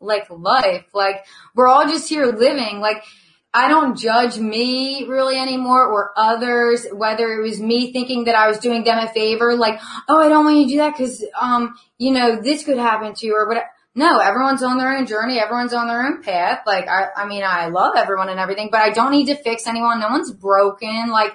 [0.00, 0.86] like life.
[0.94, 1.24] Like
[1.54, 2.80] we're all just here living.
[2.80, 3.02] Like
[3.56, 8.48] I don't judge me really anymore or others, whether it was me thinking that I
[8.48, 11.24] was doing them a favor, like, oh, I don't want you to do that because,
[11.40, 13.66] um, you know, this could happen to you or whatever.
[13.94, 15.38] No, everyone's on their own journey.
[15.38, 16.64] Everyone's on their own path.
[16.66, 19.66] Like, I, I mean, I love everyone and everything, but I don't need to fix
[19.66, 20.00] anyone.
[20.00, 21.08] No one's broken.
[21.08, 21.32] Like,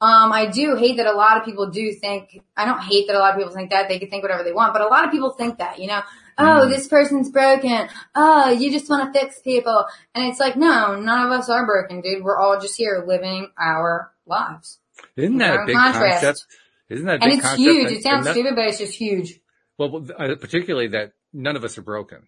[0.00, 3.16] um, I do hate that a lot of people do think, I don't hate that
[3.16, 5.04] a lot of people think that they can think whatever they want, but a lot
[5.04, 6.02] of people think that, you know,
[6.38, 6.70] oh, Mm.
[6.70, 7.88] this person's broken.
[8.14, 9.86] Oh, you just want to fix people.
[10.14, 12.22] And it's like, no, none of us are broken, dude.
[12.24, 14.78] We're all just here living our lives.
[15.16, 16.22] Isn't that a big contrast.
[16.24, 16.46] concept?
[16.88, 17.60] Isn't that a And it's concept?
[17.60, 17.90] huge.
[17.90, 19.40] It sounds that- stupid, but it's just huge.
[19.78, 22.26] Well, uh, particularly that none of us are broken.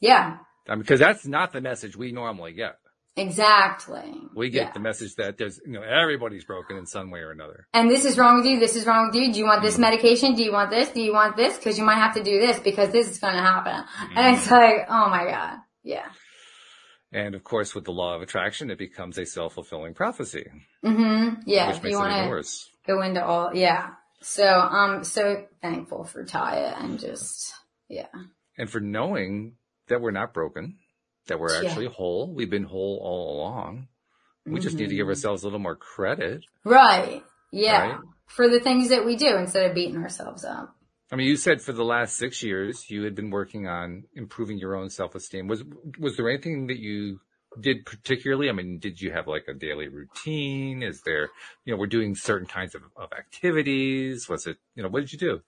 [0.00, 0.38] Yeah,
[0.68, 2.76] I mean, because that's not the message we normally get.
[3.16, 4.12] Exactly.
[4.34, 4.72] We get Yeah.
[4.72, 7.66] the message that there's, you know, everybody's broken in some way or another.
[7.72, 9.66] and this is wrong with you, this is wrong with you, do you want Mm-hmm.
[9.66, 12.22] this medication, do you want this, do you want this, because you might have to
[12.22, 13.72] do this because this is going to happen.
[13.72, 14.18] Mm-hmm.
[14.18, 16.06] And it's like, oh my god, yeah.
[17.12, 20.46] And of course, with the law of attraction, it becomes a self-fulfilling prophecy,
[20.84, 21.42] Mm-hmm.
[21.46, 22.68] Yeah, which makes you it even to worse.
[22.86, 23.90] go into all, yeah.
[24.20, 27.54] So I'm so thankful for Taya and just,
[27.88, 28.06] yeah.
[28.58, 29.54] And for knowing
[29.88, 30.78] that we're not broken,
[31.26, 31.68] that we're Yeah.
[31.68, 32.32] actually whole.
[32.34, 33.88] We've been whole all along.
[34.46, 35.10] We just need to give Mhm.
[35.10, 36.44] ourselves a little more credit.
[36.64, 37.24] Right.
[37.50, 37.92] Yeah.
[37.92, 38.00] Right.
[38.26, 40.74] For the things that we do instead of beating ourselves up.
[41.10, 44.58] I mean, you said for the last six years you had been working on improving
[44.58, 45.46] your own self-esteem.
[45.46, 45.62] Was
[45.98, 47.20] was there anything that you
[47.60, 48.48] did particularly?
[48.48, 50.82] I mean, did you have like a daily routine?
[50.82, 51.30] Is there,
[51.64, 54.28] you know, we're doing certain kinds of, of activities?
[54.28, 55.42] Was it, you know, what did you do?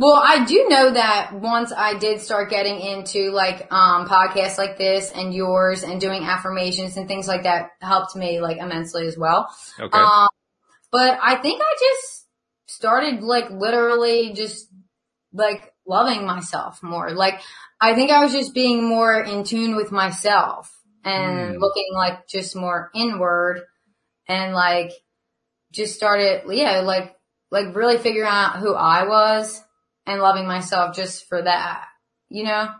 [0.00, 4.78] Well, I do know that once I did start getting into like um podcasts like
[4.78, 9.18] this and yours and doing affirmations and things like that helped me like immensely as
[9.18, 9.54] well.
[9.78, 9.98] Okay.
[9.98, 10.28] Um
[10.90, 12.26] but I think I just
[12.66, 14.68] started like literally just
[15.34, 17.10] like loving myself more.
[17.10, 17.42] Like
[17.78, 20.74] I think I was just being more in tune with myself
[21.04, 21.60] and Hmm.
[21.60, 23.64] looking like just more inward
[24.26, 24.92] and like
[25.72, 27.14] just started yeah, like
[27.50, 29.62] like really figuring out who I was
[30.10, 31.86] and loving myself just for that.
[32.28, 32.70] You know?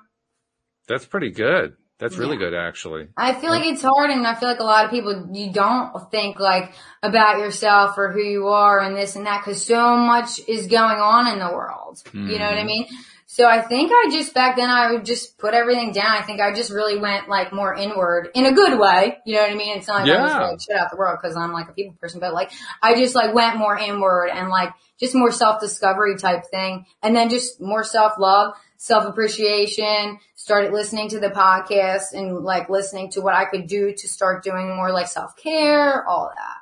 [0.89, 1.77] That's pretty good.
[1.99, 2.51] That's really Yeah.
[2.51, 3.09] good, actually.
[3.17, 5.93] I feel like it's hard and I feel like a lot of people, you don't
[6.11, 6.73] think like
[7.03, 10.99] about yourself or who you are and this and that because so much is going
[10.99, 12.03] on in the world.
[12.15, 12.67] You know what I Mhm.
[12.67, 12.87] mean?
[13.33, 16.11] So I think I just back then I would just put everything down.
[16.11, 19.19] I think I just really went like more inward in a good way.
[19.25, 19.79] You know what I mean?
[19.79, 21.95] It's not like I was like shut out the world because I'm like a people
[22.01, 22.51] person, but like
[22.83, 26.87] I just like went more inward and like just more self discovery type thing.
[27.05, 32.69] And then just more self love, self appreciation, started listening to the podcast and like
[32.69, 36.60] listening to what I could do to start doing more like self care, all that.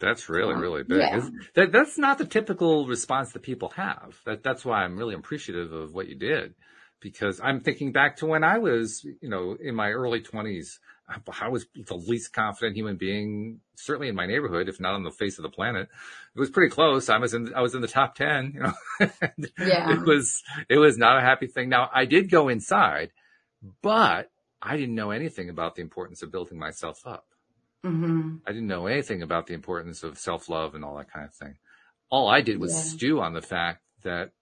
[0.00, 0.98] That's really, Um, really big.
[0.98, 1.28] yeah.
[1.54, 4.16] That, that's not the typical response that people have.
[4.26, 6.54] That, that's why I'm really appreciative of what you did.
[7.00, 11.18] Because I'm thinking back to when I was, you know, in my early twenties, I,
[11.42, 15.10] I was the least confident human being, certainly in my neighborhood, if not on the
[15.10, 15.88] face of the planet.
[16.34, 17.10] It was pretty close.
[17.10, 18.72] I was in, I was in the top 10, you know,
[19.58, 19.92] Yeah.
[19.92, 21.68] it was, it was not a happy thing.
[21.68, 23.10] Now I did go inside,
[23.82, 24.30] but
[24.62, 27.26] I didn't know anything about the importance of building myself up.
[27.84, 31.26] Hmm I didn't know anything about the importance of self love and all that kind
[31.26, 31.56] of thing.
[32.10, 32.78] All I did was Yeah.
[32.82, 34.32] stew on the fact that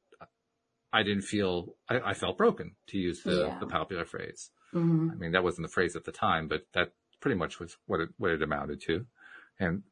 [0.92, 3.58] I didn't feel, I, I felt broken to use the, Yeah.
[3.60, 4.50] the popular phrase.
[4.72, 7.76] hmm I mean, that wasn't the phrase at the time, but that pretty much was
[7.86, 9.06] what it, what it amounted to.
[9.58, 9.82] And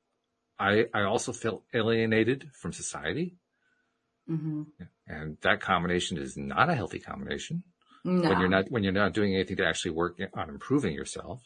[0.59, 3.37] I, I also felt alienated from society.
[4.29, 4.63] hmm
[5.07, 7.63] And that combination is not a healthy combination
[8.05, 8.29] No.
[8.29, 11.43] when you're not, when you're not doing anything to actually work on improving yourself.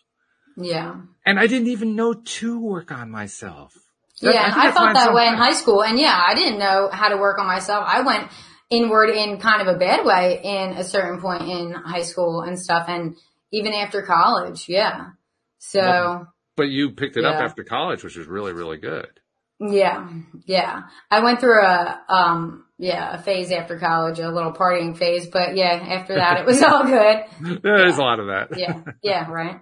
[0.56, 0.96] Yeah.
[1.26, 3.74] And I didn't even know to work on myself.
[4.20, 5.82] That- Yeah, think I, that's why felt that way in high school.
[5.82, 7.84] And yeah, I didn't know how to work on myself.
[7.86, 8.30] I went
[8.70, 12.58] inward in kind of a bad way in a certain point in high school and
[12.58, 13.16] stuff and
[13.52, 14.66] even after college.
[14.68, 15.08] Yeah.
[15.58, 19.08] So Well, But you picked it up after college, which was really, really good.
[19.60, 20.08] yeah,
[20.46, 20.82] yeah.
[21.10, 25.56] I went through a, um, yeah, a phase after college, a little partying phase, but
[25.56, 27.24] yeah, after that it was all good.
[27.40, 28.58] There There's a lot of that.
[28.58, 29.60] yeah, yeah, right.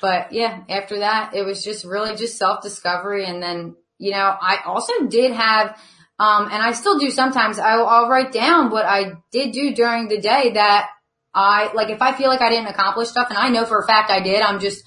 [0.00, 3.26] But yeah, after that, it was just really just self discovery.
[3.26, 5.78] And then, you know, I also did have,
[6.18, 10.08] um, and I still do sometimes, I'll, I'll write down what I did do during
[10.08, 10.88] the day that
[11.34, 13.86] I, like, if I feel like I didn't accomplish stuff and I know for a
[13.86, 14.84] fact I did, I'm just,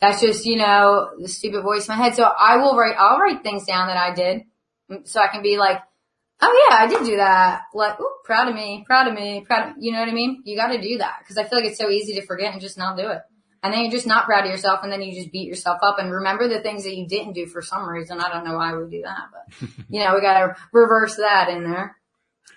[0.00, 2.14] that's just, you know, the stupid voice in my head.
[2.14, 4.42] So I will write, I'll write things down that I did
[4.90, 5.80] mm, so I can be like,
[6.40, 7.62] oh yeah, I did do that.
[7.72, 10.42] Like, ooh, proud of me, proud of me, proud of, you know what I mean?
[10.44, 12.76] You gotta do that because I feel like it's so easy to forget and just
[12.76, 13.20] not do it.
[13.64, 15.98] And then you're just not proud of yourself and then you just beat yourself up
[15.98, 18.20] and remember the things that you didn't do for some reason.
[18.20, 21.64] I don't know why we do that, but you know, we gotta reverse that in
[21.64, 21.96] there.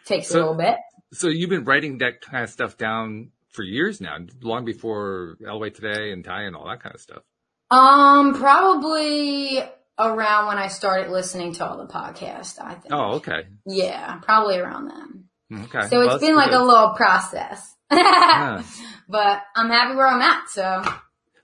[0.06, 0.76] Takes So- a little bit.
[1.14, 5.70] So you've been writing that kind of stuff down for years now, long before LOA
[5.70, 7.24] Today and Taya and all that kind of stuff.
[7.72, 9.62] Um, probably
[9.98, 12.94] around when I started listening to all the podcasts, I think.
[12.94, 13.46] Oh, okay.
[13.66, 15.27] Yeah, probably around then.
[15.54, 15.88] Okay.
[15.90, 17.76] So Well, it's been like a little process.
[17.92, 18.64] Yeah.
[19.10, 20.84] But I'm happy where I'm at, so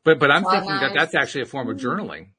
[0.04, 2.32] But, but I'm thinking that that's actually a form of journaling.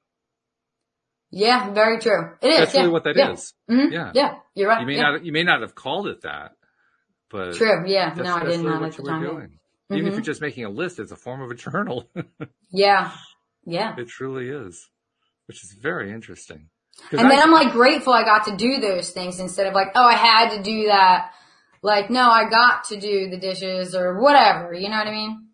[1.30, 2.32] yeah, very true.
[2.42, 2.58] It is.
[2.58, 2.80] That's yeah.
[2.82, 3.32] really what that yeah.
[3.32, 3.54] is.
[3.70, 3.90] Mhm.
[3.90, 4.12] Yeah.
[4.14, 4.80] Yeah, you're right.
[4.80, 6.52] You may not, you may not have called it that,
[7.30, 7.84] But True.
[7.86, 8.12] Yeah.
[8.16, 9.22] No, I didn't really know what at the you were time.
[9.22, 9.58] doing.
[9.92, 12.08] Even if you're just making a list, it's a form of a journal.
[12.70, 13.12] Yeah.
[13.64, 13.94] Yeah.
[13.96, 14.86] it truly is,
[15.46, 16.68] which is very interesting.
[17.12, 19.88] And I- then I'm like grateful I got to do those things instead of like,
[19.94, 21.32] oh, I had to do that.
[21.84, 24.72] Like, no, I got to do the dishes or whatever.
[24.72, 25.48] You know what I mean?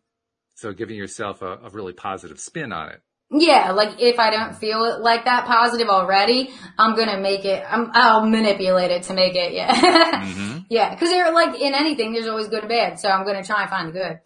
[0.55, 3.01] so giving yourself a, a really positive spin on it.
[3.33, 7.65] Yeah, like if I don't feel it like that positive already, I'm gonna make it.
[7.69, 9.53] I'm, I'll manipulate it to make it.
[9.55, 10.91] Yeah, hmm yeah.
[10.95, 13.01] Because they're like in anything, there's always good and bad.
[13.01, 14.21] So I'm gonna try and find the good.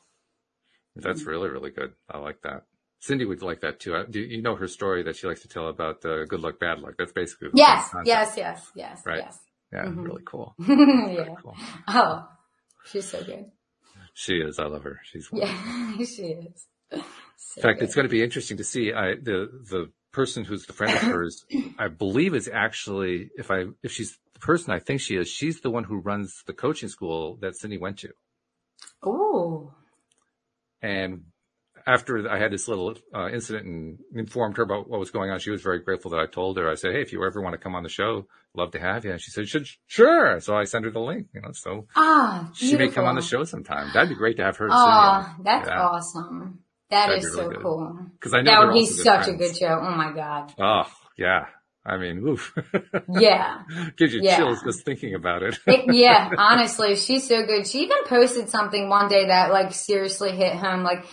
[0.97, 1.93] That's really, really good.
[2.11, 2.65] I like that.
[2.99, 4.05] Cindy would like that too.
[4.11, 6.81] Do you know her story that she likes to tell about uh, good luck, bad
[6.81, 6.95] luck?
[6.99, 9.19] That's basically the Yes, yes, yes, yes, Right.
[9.19, 9.39] yes.
[9.75, 10.05] Yeah, Mhm.
[10.05, 10.55] really cool.
[10.59, 11.35] yeah.
[11.43, 11.57] Cool.
[11.89, 12.29] Oh,
[12.87, 13.47] she's so good.
[14.15, 14.59] She is.
[14.61, 15.01] I love her.
[15.05, 15.57] She's wonderful.
[15.59, 16.67] Yeah, she is.
[17.37, 17.85] So In fact, good.
[17.87, 18.93] it's going to be interesting to see.
[18.93, 21.45] I, the the person who's the friend of hers,
[21.79, 25.61] I believe, is actually if I if she's the person I think she is, she's
[25.61, 28.11] the one who runs the coaching school that Cindy went to.
[29.03, 29.73] Oh.
[30.83, 31.25] And
[31.87, 35.39] after I had this little uh, incident and informed her about what was going on,
[35.39, 36.71] she was very grateful that I told her.
[36.71, 39.05] I said, "Hey, if you ever want to come on the show, love to have
[39.05, 39.47] you." And she said,
[39.87, 41.27] sure." So I sent her the link.
[41.35, 43.91] You know, so Ah, she may come on the show sometime.
[43.93, 44.69] That'd be great to have her.
[44.71, 45.81] Oh, that's Yeah.
[45.89, 46.61] awesome.
[46.91, 47.63] That That'd is really so good.
[47.63, 47.99] cool.
[48.21, 49.79] because I know That would be such a good show.
[49.83, 50.53] Oh my god.
[50.59, 50.85] Oh
[51.19, 51.47] yeah,
[51.85, 52.55] I mean, oof,
[53.09, 53.63] Yeah.
[53.97, 54.37] gives you Yeah.
[54.37, 55.59] chills just thinking about it.
[55.67, 57.67] It- yeah, honestly, she's so good.
[57.67, 60.83] She even posted something one day that like seriously hit home.
[60.83, 61.05] Like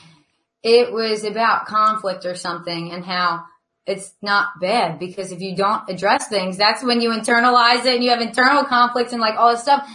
[0.64, 3.44] it was about conflict or something and how
[3.88, 8.04] it's not bad because if you don't address things, that's when you internalize it and
[8.04, 9.88] you have internal conflicts and like all this stuff.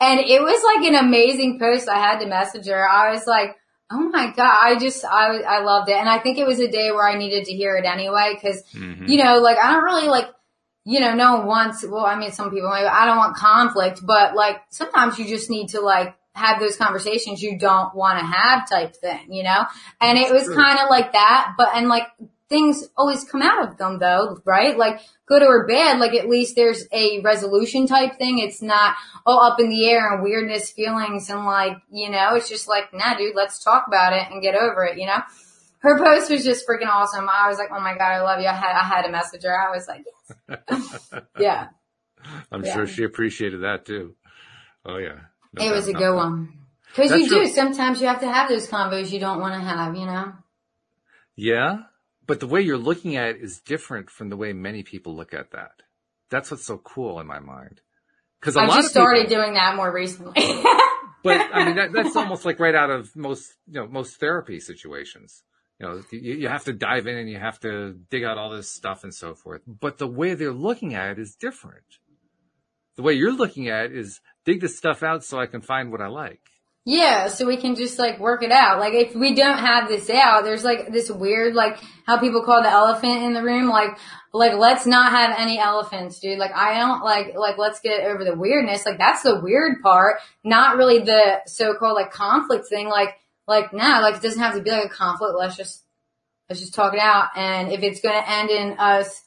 [0.00, 1.88] And it was like an amazing post.
[1.88, 2.88] I had to message her.
[2.88, 3.56] I was like,
[3.90, 4.58] Oh my God.
[4.62, 5.96] I just, I, I loved it.
[5.96, 8.36] And I think it was a day where I needed to hear it anyway.
[8.40, 9.06] Cause Mhm.
[9.08, 10.28] you know, like I don't really like,
[10.86, 14.34] you know, no one wants, well, I mean, some people, I don't want conflict, but
[14.34, 18.68] like sometimes you just need to like have those conversations you don't want to have
[18.68, 19.64] type thing, you know?
[20.00, 22.08] And it was kind of like that, but, and like
[22.48, 24.76] things always come out of them though, right?
[24.76, 28.38] Like good or bad, like at least there's a resolution type thing.
[28.38, 32.48] It's not all up in the air and weirdness feelings and like, you know, it's
[32.48, 35.18] just like, nah, dude, let's talk about it and get over it, you know?
[35.78, 37.28] Her post was just freaking awesome.
[37.30, 38.48] I was like, oh my God, I love you.
[38.48, 39.56] I had, I had to message her.
[39.56, 40.04] I was like,
[40.48, 41.10] yes.
[41.38, 41.68] yeah,
[42.50, 42.72] I'm yeah.
[42.72, 44.14] sure she appreciated that too.
[44.86, 45.20] Oh yeah,
[45.56, 46.52] No it was a good one.
[46.94, 47.46] Cause That's you do.
[47.46, 50.32] Sometimes you have to have those convos you don't want to have, you know?
[51.36, 51.78] Yeah,
[52.26, 55.34] but the way you're looking at it is different from the way many people look
[55.34, 55.72] at that.
[56.30, 57.80] That's what's so cool in my mind.
[58.40, 60.32] Because a I lot just of people, started doing that more recently.
[61.22, 64.60] but I mean that, that's almost like right out of most you know most therapy
[64.60, 65.42] situations.
[65.80, 68.50] You know, you, you have to dive in and you have to dig out all
[68.50, 69.62] this stuff and so forth.
[69.66, 71.84] But the way they're looking at it is different.
[72.96, 75.90] The way you're looking at it is dig this stuff out so I can find
[75.90, 76.40] what I like.
[76.86, 78.78] Yeah, so we can just like work it out.
[78.78, 82.62] Like if we don't have this out, there's like this weird like how people call
[82.62, 83.68] the elephant in the room.
[83.68, 83.96] Like
[84.34, 86.38] like let's not have any elephants, dude.
[86.38, 88.84] Like I don't like like let's get over the weirdness.
[88.84, 92.88] Like that's the weird part, not really the so-called like conflict thing.
[92.90, 93.16] Like
[93.48, 95.36] like nah, like it doesn't have to be like a conflict.
[95.38, 95.84] Let's just
[96.50, 97.28] let's just talk it out.
[97.34, 99.23] And if it's gonna end in us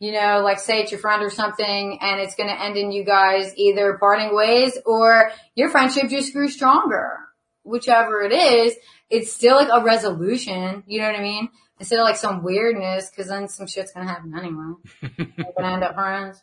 [0.00, 2.90] you know, like say it's your friend or something and it's going to end in
[2.90, 7.18] you guys either parting ways or your friendship just grew stronger.
[7.62, 8.74] Whichever it is,
[9.10, 10.82] it's still like a resolution.
[10.86, 11.48] You know what I mean?
[11.78, 14.74] Instead of like some weirdness cause then some shit's going to happen anyway.
[15.18, 16.42] We're going to end up friends,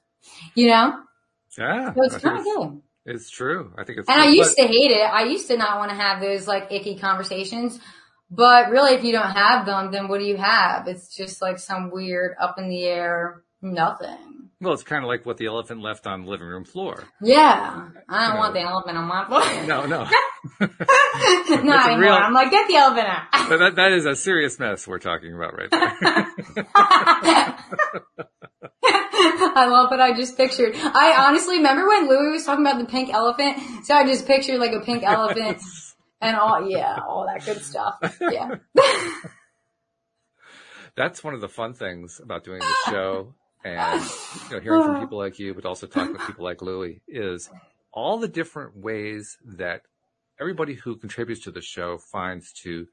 [0.55, 0.99] you know?
[1.58, 2.82] Yeah, So it's kind of good.
[3.08, 3.74] it's true.
[3.78, 5.01] I think it's And I used but- to hate it.
[5.01, 7.80] I used to not want to have those like icky conversations.
[8.30, 10.88] But really, if you don't have them, then what do you have?
[10.88, 14.18] It's just like some weird up in the air nothing.
[14.60, 17.03] Well, it's kind of like what the elephant left on the living room floor.
[17.22, 18.60] Yeah, I don't You want know.
[18.62, 19.43] the elephant on my floor.
[19.68, 20.08] No, no.
[21.64, 21.99] Not anymore.
[22.01, 23.24] real- I'm like, get the elephant out.
[23.49, 25.93] But that, that is a serious mess we're talking about right there.
[28.84, 30.74] I love what I just pictured.
[30.76, 33.58] I honestly remember when Louis was talking about the pink elephant.
[33.86, 35.62] So I just pictured like a pink elephant
[36.22, 37.95] and all, yeah, all that good stuff.
[38.20, 38.55] Yeah.
[40.95, 43.34] That's one of the fun things about doing the show
[43.68, 44.01] and
[44.49, 47.49] you know, hearing from people like you, but also talking with people like Louie is
[47.91, 49.82] all the different ways that
[50.39, 52.88] everybody who contributes to the show finds to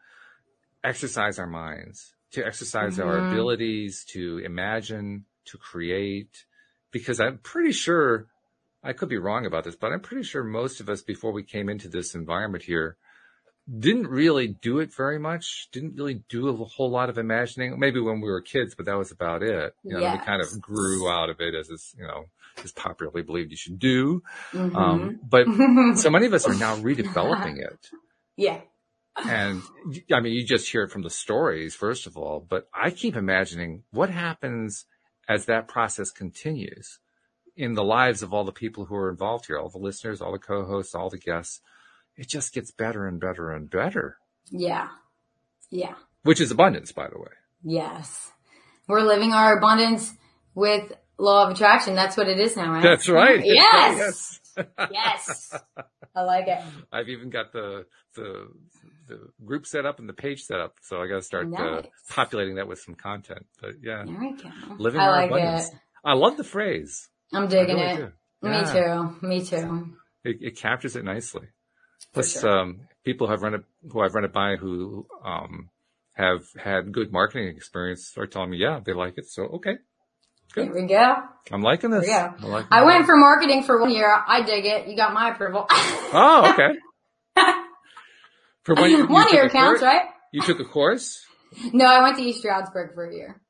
[0.82, 3.26] exercise our minds, to exercise our Mhm.
[3.26, 6.44] abilities, to imagine, to create,
[6.90, 8.26] because I'm pretty sure
[8.82, 11.42] I could be wrong about this, but I'm pretty sure most of us before we
[11.42, 12.96] came into this environment here
[13.78, 15.68] didn't really do it very much.
[15.72, 17.78] Didn't really do a whole lot of imagining.
[17.78, 19.74] Maybe when we were kids, but that was about it.
[19.82, 20.18] You know, Yes.
[20.20, 22.26] we kind of grew out of it as is, you know,
[22.62, 24.22] is popularly believed you should do.
[24.52, 24.74] Mhm.
[24.74, 25.46] Um, but
[25.96, 27.90] so many of us are now redeveloping it.
[28.36, 28.60] yeah.
[29.16, 29.62] And
[30.12, 33.16] I mean, you just hear it from the stories, first of all, but I keep
[33.16, 34.84] imagining what happens
[35.28, 36.98] as that process continues
[37.56, 40.32] in the lives of all the people who are involved here, all the listeners, all
[40.32, 41.60] the co-hosts, all the guests.
[42.16, 44.18] It just gets better and better and better,
[44.50, 44.88] Yeah.
[45.70, 45.94] Yeah.
[46.22, 47.32] which is abundance, by the way.
[47.62, 48.30] Yes.
[48.86, 50.12] We're living our abundance
[50.54, 51.94] with law of attraction.
[51.94, 52.82] That's what it is now, right?
[52.82, 53.40] That's right.
[53.44, 54.40] Yes.
[54.56, 54.68] Yes.
[54.92, 55.54] Yes.
[56.14, 56.60] I like it.
[56.92, 58.46] I've even got the, the,
[59.08, 60.74] the group set up and the page set up.
[60.82, 64.32] So I got to start uh, populating that with some content, but yeah, There we
[64.36, 64.48] go.
[64.78, 65.68] living I our like abundance.
[65.70, 65.74] it.
[66.04, 67.08] I love the phrase.
[67.32, 67.96] I'm digging really it.
[68.42, 68.48] do.
[68.48, 68.72] Me Yeah.
[68.72, 69.26] too.
[69.26, 69.96] Me too.
[70.22, 71.48] It, it captures it nicely.
[72.14, 72.48] Plus, sure.
[72.50, 75.68] um, people have run it, who I've run it by who, um,
[76.14, 79.26] have had good marketing experience are telling me, yeah, they like it.
[79.28, 79.78] So, okay,
[80.54, 81.16] There we go.
[81.50, 82.06] I'm liking this.
[82.06, 84.08] We I'm liking I went for marketing for one year.
[84.26, 84.86] I dig it.
[84.86, 85.66] You got my approval.
[85.68, 86.78] Oh, okay.
[88.62, 90.06] For you, you one year counts, course- right?
[90.32, 91.24] You took a course?
[91.72, 93.40] No, I went to East Stroudsburg for a year.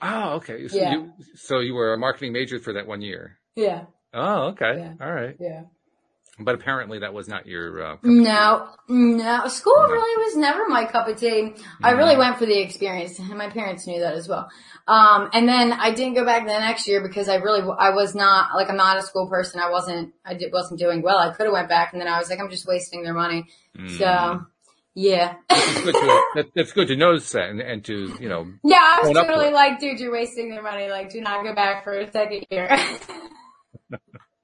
[0.00, 0.66] Oh, okay.
[0.68, 0.92] So Yeah.
[0.92, 3.38] you, so you were a marketing major for that one year.
[3.56, 3.84] Yeah.
[4.12, 4.74] Oh, okay.
[4.78, 4.94] Yeah.
[5.00, 5.36] All right.
[5.38, 5.62] Yeah.
[6.38, 9.46] But apparently that was not your, uh, No, no.
[9.46, 9.88] School No.
[9.88, 11.54] really was never my cup of tea.
[11.82, 14.50] I really went for the experience, and my parents knew that as well.
[14.88, 18.16] Um, and then I didn't go back the next year because I really, I was
[18.16, 19.60] not like I'm not a school person.
[19.60, 21.18] I wasn't, I did, wasn't doing well.
[21.18, 23.46] I could have went back, and then I was like, I'm just wasting their money.
[23.78, 23.96] mm.
[23.96, 24.44] So,
[24.96, 28.96] yeah, it's good to, that's good to notice that and, and to, you know, yeah.
[28.96, 30.88] I was Own up to totally like, dude, you're wasting their money.
[30.88, 32.76] Like, do not go back for a second year.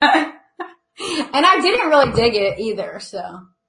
[1.34, 3.00] and I didn't really dig it either.
[3.00, 3.22] So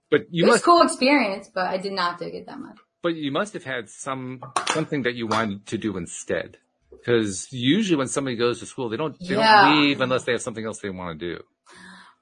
[0.09, 2.59] but it you was must, a cool experience, but I did not dig it that
[2.59, 2.77] much.
[3.01, 6.57] but you must have had some, something that you wanted to do instead.
[7.05, 9.65] Cause usually when somebody goes to school, they don't, they Yeah.
[9.65, 11.43] don't leave unless they have something else they want to do.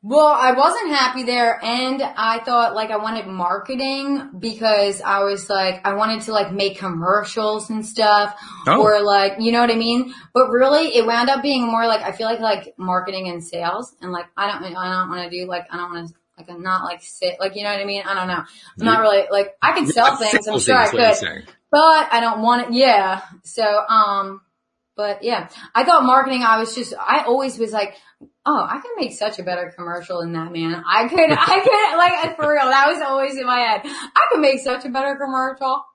[0.02, 5.50] Well, I wasn't happy there and I thought like I wanted marketing because I was
[5.50, 8.34] like, I wanted to like make commercials and stuff
[8.66, 8.82] Oh.
[8.82, 10.14] or like, you know what I mean?
[10.34, 13.93] But really it wound up being more like, I feel like like marketing and sales
[14.02, 16.50] and like, I don't, I don't want to do like, I don't want to, like
[16.50, 18.04] I'm not like sit, like, you know what I mean?
[18.06, 18.41] I don't know.
[18.80, 20.47] I'm not really like, I can sell things.
[20.47, 22.74] I'm sure I is what you're could but I don't want it.
[22.74, 23.22] Yeah.
[23.43, 24.41] So, um,
[25.00, 27.95] but yeah, I thought marketing, I was just, I always was like,
[28.45, 30.84] oh, I could make such a better commercial than that, man.
[30.86, 33.82] I could, I could, like, for real, that was always in my head.
[33.86, 35.86] I could make such a better commercial.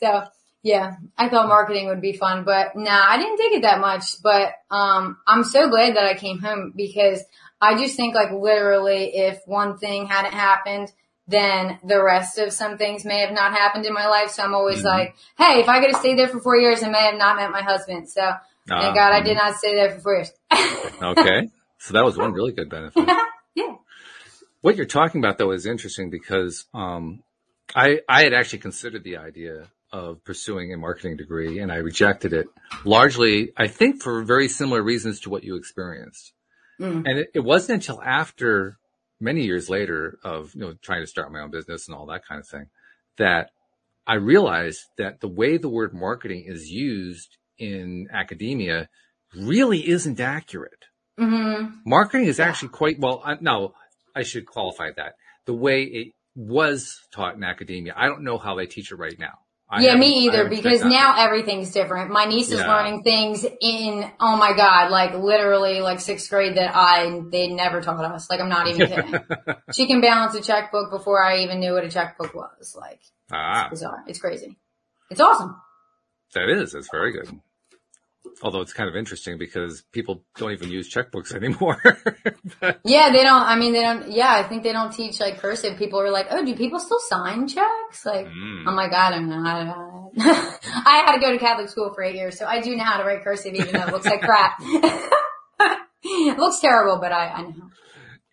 [0.00, 0.22] So,
[0.62, 4.22] yeah, I thought marketing would be fun, but nah, I didn't dig it that much,
[4.22, 7.24] but, um, I'm so glad that I came home because
[7.60, 10.92] I just think like literally if one thing hadn't happened,
[11.30, 14.30] then the rest of some things may have not happened in my life.
[14.30, 14.84] So I'm always Mhm.
[14.84, 17.36] like, hey, if I could have stayed there for four years, I may have not
[17.36, 18.08] met my husband.
[18.08, 19.24] So Ah, thank God I mhm.
[19.24, 20.32] did not stay there for four years.
[21.02, 21.48] Okay.
[21.78, 23.08] So that was one really good benefit.
[23.54, 23.76] yeah.
[24.60, 27.22] What you're talking about though is interesting because, um,
[27.74, 32.32] I, I had actually considered the idea of pursuing a marketing degree and I rejected
[32.32, 32.46] it
[32.84, 36.32] largely, I think for very similar reasons to what you experienced.
[36.80, 37.04] Mm.
[37.06, 38.76] And it, it wasn't until after
[39.20, 42.24] many years later of, you know, trying to start my own business and all that
[42.26, 42.66] kind of thing
[43.18, 43.50] that
[44.06, 48.88] I realized that the way the word marketing is used in academia
[49.36, 50.86] really isn't accurate.
[51.18, 53.20] hmm Marketing is actually quite well.
[53.24, 53.74] I- No,
[54.16, 55.14] I should qualify that.
[55.46, 59.18] The way it was taught in academia, I don't know how they teach it right
[59.18, 59.38] now.
[59.72, 62.10] I yeah, me either because now everything's different.
[62.10, 62.68] My niece is Yeah.
[62.68, 67.80] learning things in, oh my God, like literally like sixth grade that I, they never
[67.80, 68.28] taught us.
[68.28, 69.20] Like I'm not even kidding.
[69.72, 72.74] she can balance a checkbook before I even knew what a checkbook was.
[72.76, 73.00] Like
[73.30, 74.02] ah, it's bizarre.
[74.08, 74.58] It's crazy.
[75.08, 75.54] It's awesome.
[76.34, 76.72] that is.
[76.72, 77.28] That's very good.
[78.42, 81.80] Although it's kind of interesting because people don't even use checkbooks anymore.
[82.60, 85.38] But- Yeah, they don't, I mean, they don't, yeah, I think they don't teach like
[85.38, 85.76] cursive.
[85.78, 88.04] People are like, oh, do people still sign checks?
[88.06, 88.64] Like, Mm.
[88.66, 89.42] I'm like, I don't know.
[89.46, 90.56] I.
[90.72, 92.98] I had to go to Catholic school for eight years, so I do know how
[92.98, 94.58] to write cursive even though it looks like crap.
[96.02, 97.70] it looks terrible, but I, I know.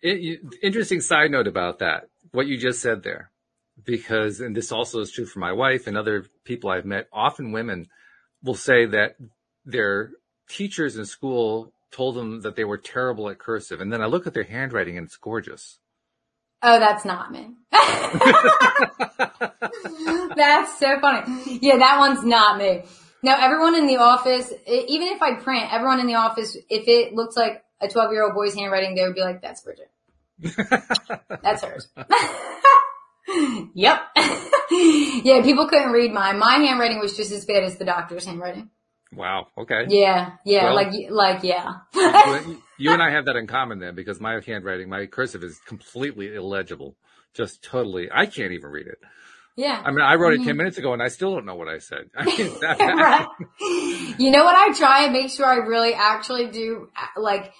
[0.02, 3.30] It, you- interesting side note about that, what you just said there,
[3.84, 7.52] because, and this also is true for my wife and other people I've met, often
[7.52, 7.86] women
[8.42, 9.16] will say that
[9.68, 10.12] their
[10.48, 13.80] teachers in school told them that they were terrible at cursive.
[13.80, 15.78] And then I look at their handwriting and it's gorgeous.
[16.62, 17.50] Oh, that's not me.
[20.36, 21.58] that's so funny.
[21.62, 22.82] Yeah, that one's not me.
[23.22, 27.14] No, everyone in the office, even if I print, everyone in the office, if it
[27.14, 29.90] looks like a 12 year old boy's handwriting, they would be like, that's Bridget.
[31.42, 31.88] That's hers.
[33.74, 34.02] yep.
[34.70, 36.38] yeah, people couldn't read mine.
[36.38, 38.70] My handwriting was just as bad as the doctor's handwriting.
[39.14, 39.48] Wow.
[39.56, 39.86] Okay.
[39.88, 41.76] Yeah, yeah, Well- like, like, yeah.
[42.78, 46.34] you, and I have that in common then, because my handwriting, my cursive is completely
[46.34, 46.96] illegible.
[47.34, 48.08] Just totally.
[48.12, 48.98] I can't even read it.
[49.56, 49.80] yeah.
[49.84, 50.46] I mean, I wrote it Mhm.
[50.46, 52.10] 10 minutes ago and I still don't know what I said.
[52.16, 53.26] I mean, that right.
[54.18, 57.52] You know what I try and make sure I really actually do uh, like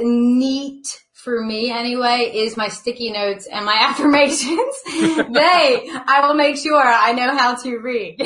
[0.00, 4.74] neat for me anyway is my sticky notes and my affirmations.
[4.86, 8.16] they, I will make sure I know how to read.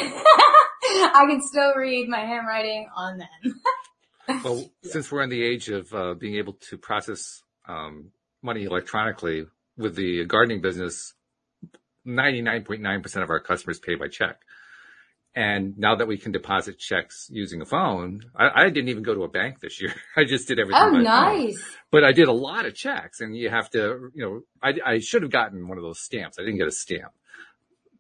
[1.15, 3.29] I can still read my handwriting on them.
[4.43, 8.11] Well, since we're in the age of uh, being able to process um,
[8.43, 11.15] money electronically with the gardening business,
[12.07, 14.41] 99.9% of our customers pay by check.
[15.35, 19.15] And now that we can deposit checks using a phone, I, I didn't even go
[19.15, 19.95] to a bank this year.
[20.17, 20.83] I just did everything.
[20.83, 21.05] Oh, by phone.
[21.05, 21.65] nice.
[21.91, 24.99] But I did a lot of checks and you have to, you know, I, I
[24.99, 26.39] should have gotten one of those stamps.
[26.39, 27.13] I didn't get a stamp,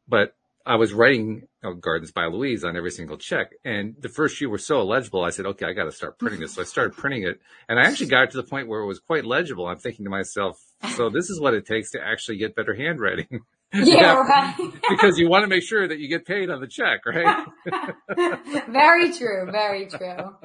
[0.08, 0.34] but
[0.64, 3.52] I was writing Gardens by Louise on every single check.
[3.64, 5.24] And the first few were so illegible.
[5.24, 6.54] I said, okay, I got to start printing this.
[6.54, 8.98] So I started printing it and I actually got to the point where it was
[8.98, 9.66] quite legible.
[9.66, 10.60] I'm thinking to myself,
[10.94, 13.40] so this is what it takes to actually get better handwriting
[13.74, 14.56] Yeah, right.
[14.88, 17.46] because you want to make sure that you get paid on the check, right?
[18.68, 19.48] very true.
[19.50, 20.36] Very true.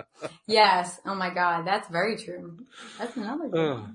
[0.48, 1.00] Yes.
[1.06, 1.66] Oh my God.
[1.66, 2.58] That's very true.
[2.98, 3.86] That's another.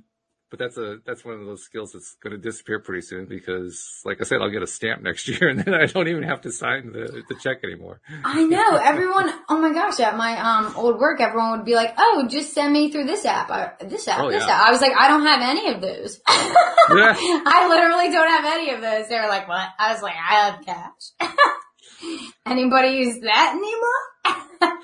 [0.51, 4.01] But that's a that's one of those skills that's going to disappear pretty soon because,
[4.05, 6.43] like I said, I'll get a stamp next year, and then I don't even have
[6.43, 8.01] to sign the the check anymore.
[8.25, 9.33] I know everyone.
[9.49, 12.73] Oh my gosh, at my um old work, everyone would be like, "Oh, just send
[12.73, 14.55] me through this app, uh, this app, Oh, this yeah.
[14.55, 16.21] app." I was like, "I don't have any of those.
[16.29, 17.15] Yeah.
[17.19, 20.35] I literally don't have any of those." They were like, "What?" I was like, "I
[20.51, 21.11] have cash."
[22.47, 24.79] Anybody use that anymore?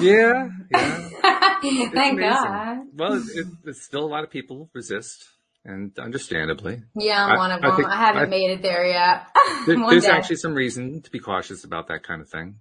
[0.00, 1.08] Yeah, yeah.
[1.62, 2.18] Thank amazing.
[2.18, 2.78] God.
[2.94, 5.24] Well, it, it, it's still a lot of people resist,
[5.64, 7.76] and understandably, Yeah, I'm I- one of I them.
[7.76, 9.26] think- I haven't I- made it there yet.
[9.66, 10.10] there, there's day.
[10.10, 12.56] actually some reason to be cautious about that kind of thing.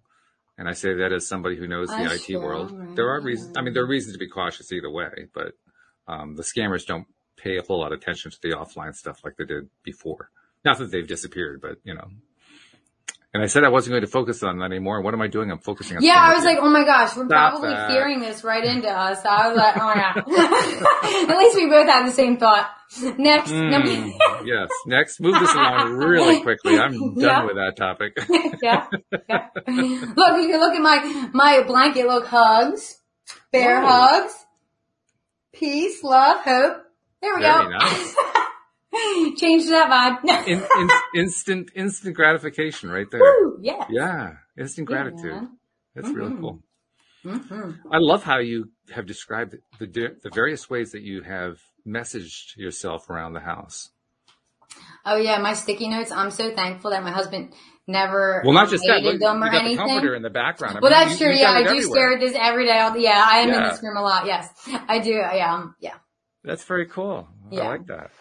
[0.58, 2.72] And I say that as somebody who knows the IT sure, world.
[2.72, 3.56] right, There are reasons.
[3.58, 5.54] I mean, there are reasons to be cautious either way, but
[6.08, 7.08] um, the scammers don't
[7.38, 10.30] pay a whole lot of attention to the offline stuff like they did before.
[10.64, 12.08] Not that they've disappeared, but you know.
[13.34, 14.98] And I said I wasn't going to focus on that anymore.
[14.98, 15.52] And what am I doing?
[15.52, 16.04] I'm focusing on.
[16.04, 17.90] Yeah, I was like, oh my gosh, we're Stop probably that.
[17.90, 19.24] fearing this right into us.
[19.24, 21.30] So I was like, oh my god.
[21.32, 22.70] At least we both had the same thought.
[23.18, 23.52] Next.
[23.52, 24.12] Mm,
[24.46, 24.70] yes.
[24.86, 26.78] Next, move this along really quickly.
[26.78, 27.46] I'm done Yeah.
[27.46, 28.18] with that topic.
[28.62, 28.88] yeah.
[29.30, 29.48] yeah.
[29.66, 32.08] Look, you can look at my, my blanket.
[32.08, 33.00] Look, hugs,
[33.54, 33.88] bear Whoa.
[33.88, 34.34] hugs,
[35.54, 36.84] peace, love, hope.
[37.22, 37.70] There we Very go.
[37.70, 38.16] nice.
[39.38, 39.90] Change that
[40.24, 40.48] vibe.
[40.48, 43.22] In, in, instant, instant gratification right there.
[43.22, 43.86] Woo, yeah.
[43.90, 44.34] Yeah.
[44.58, 45.34] Instant Yeah, gratitude.
[45.34, 45.58] man.
[45.96, 46.40] That's really Mhm.
[46.42, 46.60] cool.
[47.26, 47.78] Mhm.
[47.92, 53.10] I love how you have described the the various ways that you have messaged yourself
[53.10, 53.92] around the house.
[55.06, 56.12] Oh yeah, my sticky notes.
[56.12, 57.54] I'm so thankful that my husband
[57.88, 59.02] never Well, not just that.
[59.04, 59.78] Look, them you or got the anything.
[59.78, 60.78] comforter in the background.
[60.78, 61.36] I Well, mean, that's you- true.
[61.36, 61.84] Yeah, I do everywhere.
[61.92, 62.80] stare at this every day.
[62.80, 64.26] All- Yeah, I am in this room a lot.
[64.26, 64.48] Yes,
[64.88, 65.12] I do.
[65.12, 65.96] Yeah, yeah.
[66.44, 67.28] That's very cool.
[67.52, 67.64] Yeah.
[67.64, 68.12] I like that.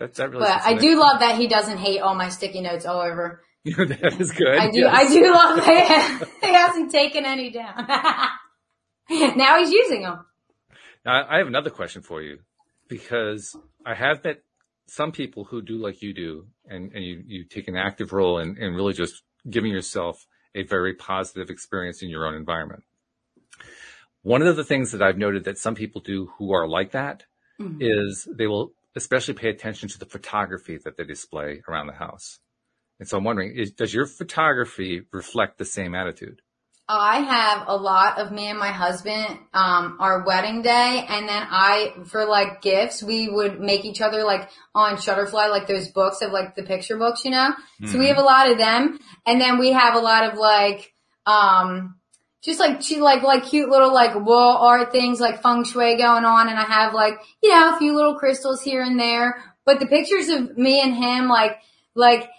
[0.00, 0.40] That that really.
[0.42, 3.42] But I do love that he doesn't hate all my sticky notes all over.
[3.64, 4.56] that is good.
[4.58, 4.80] I do.
[4.80, 4.94] yes.
[4.94, 7.86] I do love that he hasn't taken any down.
[9.36, 10.24] now he's using them.
[11.04, 12.38] Now, I have another question for you
[12.88, 13.54] because
[13.86, 14.42] I have met
[14.86, 18.38] some people who do like you do, and, and you, you take an active role
[18.38, 22.82] in, in really just giving yourself a very positive experience in your own environment.
[24.22, 27.24] One of the things that I've noted that some people do who are like that
[27.60, 27.76] Mhm.
[27.80, 32.38] is they will especially pay attention to the photography that they display around the house.
[32.98, 36.42] And so I'm wondering, is, does your photography reflect the same attitude?
[36.92, 41.46] I have a lot of me and my husband, um, our wedding day, and then
[41.48, 46.20] I, for like gifts, we would make each other like on Shutterfly, like those books
[46.20, 47.54] of like the picture books, you know?
[47.86, 50.92] So we have a lot of them, and then we have a lot of like,
[51.26, 51.99] um,
[52.42, 56.24] just like, cute- like, like cute little like wall art things, like feng shui going
[56.24, 59.80] on, and I have like, you know, a few little crystals here and there, but
[59.80, 61.58] the pictures of me and him, like,
[61.94, 62.30] like,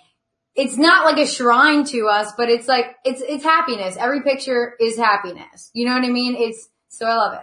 [0.56, 3.96] it's not like a shrine to us, but it's like it's it's happiness.
[3.98, 5.72] Every picture is happiness.
[5.74, 6.36] You know what I mean?
[6.38, 7.42] It's so I love it.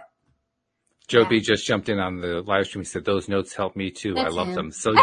[1.07, 1.27] Joe Yeah.
[1.27, 2.83] B just jumped in on the live stream.
[2.83, 4.15] He said, those notes help me too.
[4.15, 4.55] I love him.
[4.55, 4.71] them.
[4.71, 4.93] So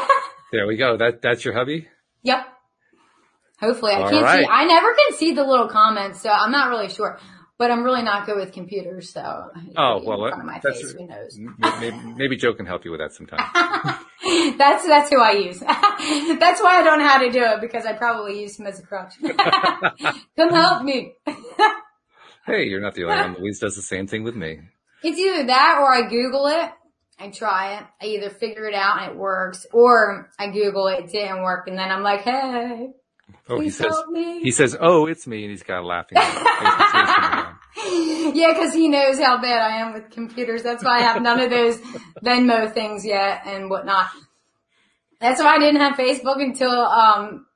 [0.52, 0.96] there we go.
[0.96, 1.86] That, that's your hubby?
[2.24, 2.46] Yep.
[3.62, 4.46] Hopefully, I All can't see.
[4.50, 7.18] I never can see the little comments, so I'm not really sure.
[7.58, 9.20] But I'm really not good with computers, so
[9.76, 10.92] Oh, well, in my that's- face.
[10.92, 11.38] Who knows?
[11.80, 13.38] Maybe, maybe Joe can help you with that sometime.
[14.58, 15.60] that's that's who I use.
[16.40, 18.80] that's why I don't know how to do it because I probably use him as
[18.80, 19.14] a crutch.
[20.36, 21.12] Come help me.
[22.46, 23.36] hey, you're not the only one.
[23.38, 24.58] Louise does the same thing with me.
[25.04, 26.70] It's either that or I Google it
[27.20, 27.84] I try it.
[28.00, 31.68] I either figure it out and it works, or I Google it, it didn't work,
[31.68, 32.88] and then I'm like, hey,
[33.48, 34.40] Oh, he please says, me.
[34.42, 35.42] he says, oh, it's me.
[35.42, 36.18] And he's got a laughing.
[38.34, 40.62] yeah, because he knows how bad I am with computers.
[40.62, 41.78] That's why I have none of those
[42.24, 44.08] Venmo things yet and whatnot.
[45.20, 47.46] That's why I didn't have Facebook until um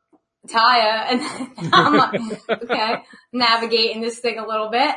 [0.47, 1.21] Taya, and
[1.73, 3.03] I'm like, okay,
[3.33, 4.95] navigating this thing a little bit.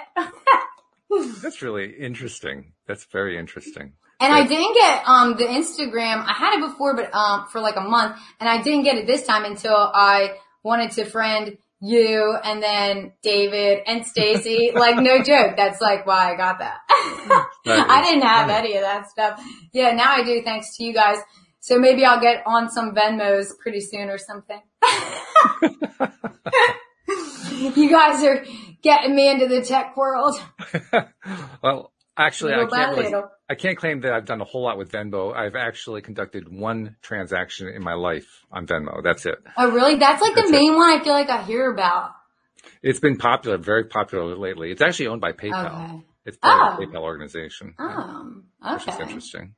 [1.41, 2.73] That's really interesting.
[2.87, 3.93] That's very interesting.
[4.21, 6.23] And I didn't get um the Instagram.
[6.25, 9.07] I had it before, but um for like a month, and I didn't get it
[9.07, 14.71] this time until I wanted to friend you and then David and Stacy.
[14.73, 16.79] like no joke, that's like why I got that.
[17.65, 18.69] That I didn't have funny.
[18.69, 19.41] any of that stuff.
[19.71, 21.17] Yeah, now I do thanks to you guys.
[21.61, 24.61] So maybe I'll get on some Venmos pretty soon or something.
[27.75, 28.45] you guys are
[28.81, 30.35] getting me into the tech world.
[31.61, 33.13] well, actually, I can't really.
[33.49, 35.33] I can't claim that I've done a whole lot with Venmo.
[35.35, 39.01] I've actually conducted one transaction in my life on Venmo.
[39.03, 39.39] That's it.
[39.57, 39.95] Oh really?
[39.95, 40.59] That's like That's the it.
[40.59, 42.11] main one I feel like I hear about.
[42.83, 44.71] It's been popular, very popular lately.
[44.71, 45.85] It's actually owned by PayPal.
[45.95, 46.03] Okay.
[46.25, 46.85] It's part of Oh.
[46.85, 49.03] the PayPal organization, Um, which is okay.
[49.03, 49.55] interesting.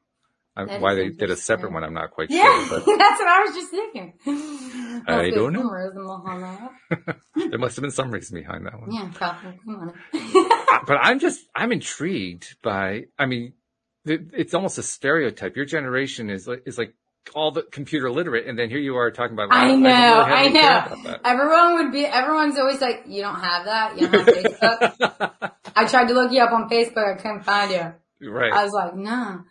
[0.56, 3.44] I, why they did a separate one, I'm not quite Yeah, sure, that's what I
[3.46, 4.14] was just thinking.
[5.08, 5.62] I Must don't know.
[5.62, 6.72] some reason behind that.
[7.36, 8.92] but there must have been some reason behind that one.
[8.92, 9.60] Yeah, probably.
[9.66, 10.84] Come on.
[10.88, 13.54] but I'm just, I'm intrigued by, I mean,
[14.06, 15.56] it's almost a stereotype.
[15.56, 16.96] Your generation is like, is like
[17.34, 18.48] all the computer literate.
[18.48, 21.18] And then here you are talking about, I don't know, really I know.
[21.24, 23.98] Everyone would be, everyone's always like, you don't have that?
[24.00, 25.52] You don't have Facebook?
[25.76, 27.14] I tried to look you up on Facebook.
[27.14, 28.30] I couldn't find you.
[28.32, 28.52] right.
[28.52, 29.42] I was like, no,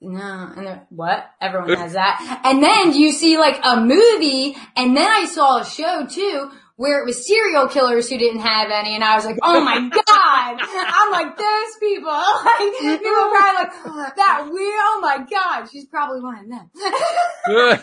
[0.00, 0.52] no.
[0.56, 1.24] And they're, what?
[1.40, 2.42] Everyone has that.
[2.44, 7.02] And then you see like a movie and then I saw a show too where
[7.02, 10.58] it was serial killers who didn't have any and I was like, oh my God.
[10.60, 12.08] I'm like, those people.
[12.48, 14.80] Like, people are probably like, oh, that weird.
[14.80, 15.68] Oh my God.
[15.70, 17.80] She's probably one of them.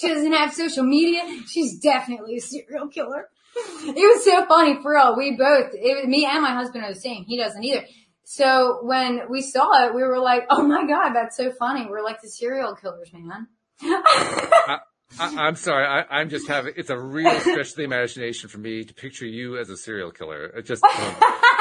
[0.00, 1.22] she doesn't have social media.
[1.46, 3.28] She's definitely a serial killer.
[3.56, 5.16] It was so funny for real.
[5.16, 7.24] We both, it, me and my husband are the same.
[7.24, 7.84] He doesn't either.
[8.30, 12.04] So when we saw it, we were like, "Oh my god, that's so funny." We're
[12.04, 13.46] like the serial killers, man.
[13.82, 14.78] I,
[15.18, 15.86] I'm sorry.
[15.86, 19.24] I, I'm just having, it's a real stretch of the imagination for me to picture
[19.24, 20.44] you as a serial killer.
[20.44, 21.14] It just, um,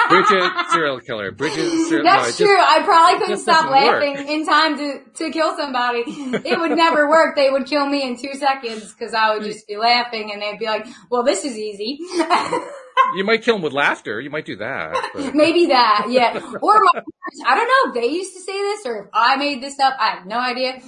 [0.10, 1.32] Bridget, serial killer.
[1.32, 2.58] Bridget, serial That's it true.
[2.58, 4.04] just- I probably couldn't stop doesn't work.
[4.04, 6.04] laughing in time to to kill somebody.
[6.06, 7.38] It would never work.
[7.38, 10.60] They would kill me in two seconds because I would just be laughing, and they'd
[10.60, 12.00] be like, "Well, this is easy."
[13.16, 14.20] You might kill him with laughter.
[14.20, 15.10] You might do that.
[15.14, 16.34] but- Maybe that, yeah.
[16.62, 19.38] Or my parents, I don't know if they used to say this or if I
[19.38, 19.96] made this up.
[20.00, 20.82] I have no idea.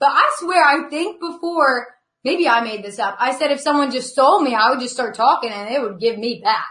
[0.00, 1.88] But I swear, I think before,
[2.24, 3.16] maybe I made this up.
[3.18, 5.98] I said if someone just stole me, I would just start talking and it would
[6.00, 6.66] give me back.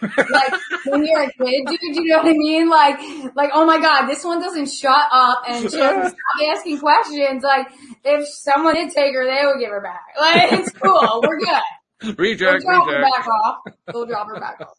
[0.02, 0.52] like
[0.86, 2.68] when you're a kid, dude, you know what I mean?
[2.68, 3.00] Like,
[3.34, 6.12] like, oh my god, this one doesn't shut up and stop
[6.46, 7.42] asking questions.
[7.42, 7.66] Like,
[8.04, 10.02] if someone did take her, they would give her back.
[10.20, 11.20] Like, it's cool.
[11.26, 11.62] We're good.
[12.18, 13.14] Reject, drop her reject.
[13.16, 13.56] back off.
[13.92, 14.76] We'll drop her back off.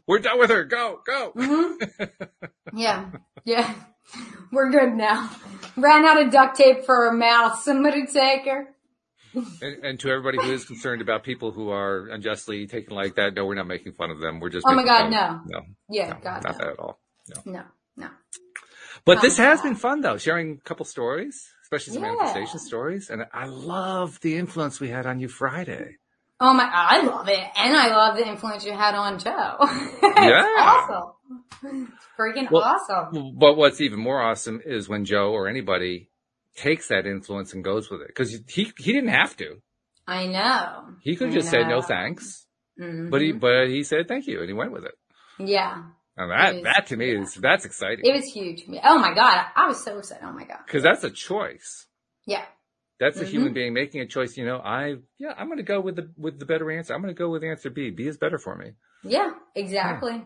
[0.06, 0.64] We're done with her.
[0.64, 1.32] Go, go.
[1.34, 1.72] hmm
[2.76, 3.06] Yeah,
[3.44, 3.74] yeah.
[4.52, 5.30] We're good now.
[5.76, 7.60] Ran out of duct tape for her mouth.
[7.60, 8.68] Somebody take her.
[9.34, 13.34] And, and to everybody who is concerned about people who are unjustly taken like that,
[13.34, 14.38] no, we're not making fun of them.
[14.40, 14.66] We're just.
[14.68, 15.40] Oh my God, no.
[15.46, 16.58] no, Yeah, no, God, not no.
[16.58, 17.00] that at all.
[17.28, 17.62] No, no.
[17.96, 18.08] no.
[19.04, 22.12] But this Oh, has been fun though, sharing a couple stories, especially some Yeah.
[22.12, 23.10] manifestation stories.
[23.10, 25.96] And I love the influence we had on you Friday.
[26.40, 27.38] Oh my, I love it.
[27.56, 29.56] And I love the influence you had on Joe.
[30.02, 30.44] Yeah.
[30.58, 31.12] awesome.
[31.64, 33.36] It's freaking Well- awesome.
[33.38, 36.10] But what's even more awesome is when Joe or anybody
[36.56, 38.14] takes that influence and goes with it.
[38.14, 39.56] Cause he, he didn't have to.
[40.06, 40.84] I know.
[41.02, 42.46] He could just say no thanks,
[42.80, 43.10] Mhm.
[43.10, 44.94] but he, but he said thank you and he went with it.
[45.38, 45.82] yeah,
[46.16, 48.04] And that, is- that to me is, that's exciting.
[48.04, 48.64] it was huge.
[48.84, 49.46] Oh my God.
[49.56, 50.24] I was so excited.
[50.26, 50.58] Oh my God.
[50.68, 51.86] Cause that's a choice.
[52.26, 52.44] Yeah.
[53.04, 53.28] That's a Mhm.
[53.34, 54.36] human being making a choice.
[54.38, 56.94] You know, I, yeah, I'm going to go with the, with the better answer.
[56.94, 57.90] I'm going to go with answer B.
[57.90, 58.68] B is better for me.
[59.02, 60.22] Yeah, exactly.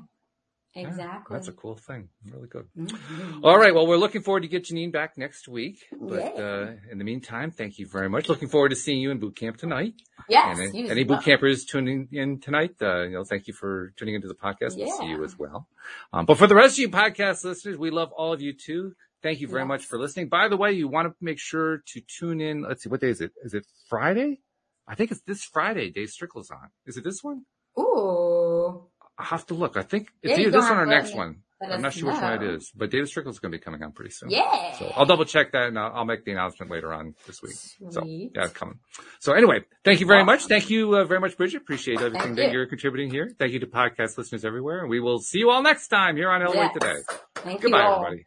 [0.77, 1.35] Yeah, Exactly.
[1.35, 2.09] that's a cool thing.
[2.33, 2.67] Really good.
[2.79, 3.41] Mhm.
[3.43, 3.75] All right.
[3.75, 5.79] Well, we're looking forward to get Jeanine back next week.
[5.99, 6.43] But Yeah.
[6.45, 8.29] uh, in the meantime, thank you very much.
[8.29, 9.95] Looking forward to seeing you in boot camp tonight.
[10.29, 10.59] Yes.
[10.59, 14.15] and any, any boot campers tuning in tonight, uh, you know, thank you for tuning
[14.15, 14.77] into the podcast.
[14.77, 15.67] We'll see you as well.
[16.13, 18.95] Um, but for the rest of you podcast listeners, we love all of you too.
[19.23, 20.29] Thank you very much for listening.
[20.29, 22.63] By the way, you want to make sure to tune in.
[22.63, 23.33] Let's see, what day is it?
[23.45, 24.41] Is it Friday?
[24.87, 25.91] I think it's this Friday.
[25.91, 26.69] Dave Strickle's on.
[26.87, 27.43] Is it this one?
[27.79, 28.85] Ooh.
[29.19, 29.77] I'll have to look.
[29.77, 31.43] I think it's you're either this one or have to let next one.
[31.61, 33.83] I'm not sure which one it is, but David Strickle's is going to be coming
[33.83, 34.31] on pretty soon.
[34.31, 34.79] Yeah.
[34.79, 37.55] So I'll double check that and I'll, I'll make the announcement later on this week.
[37.91, 38.31] So Sweet.
[38.37, 38.79] yeah, it's coming.
[39.19, 40.47] So anyway, thank you very much.
[40.47, 41.63] Thank you uh, very much, Bridget.
[41.63, 42.59] Appreciate everything Thank that you.
[42.59, 43.33] you're contributing here.
[43.41, 44.83] Thank you to podcast listeners everywhere.
[44.83, 46.73] And we will see you all next time here on LOA Yes.
[46.75, 46.97] Today.
[47.35, 48.25] Thank Goodbye, everybody.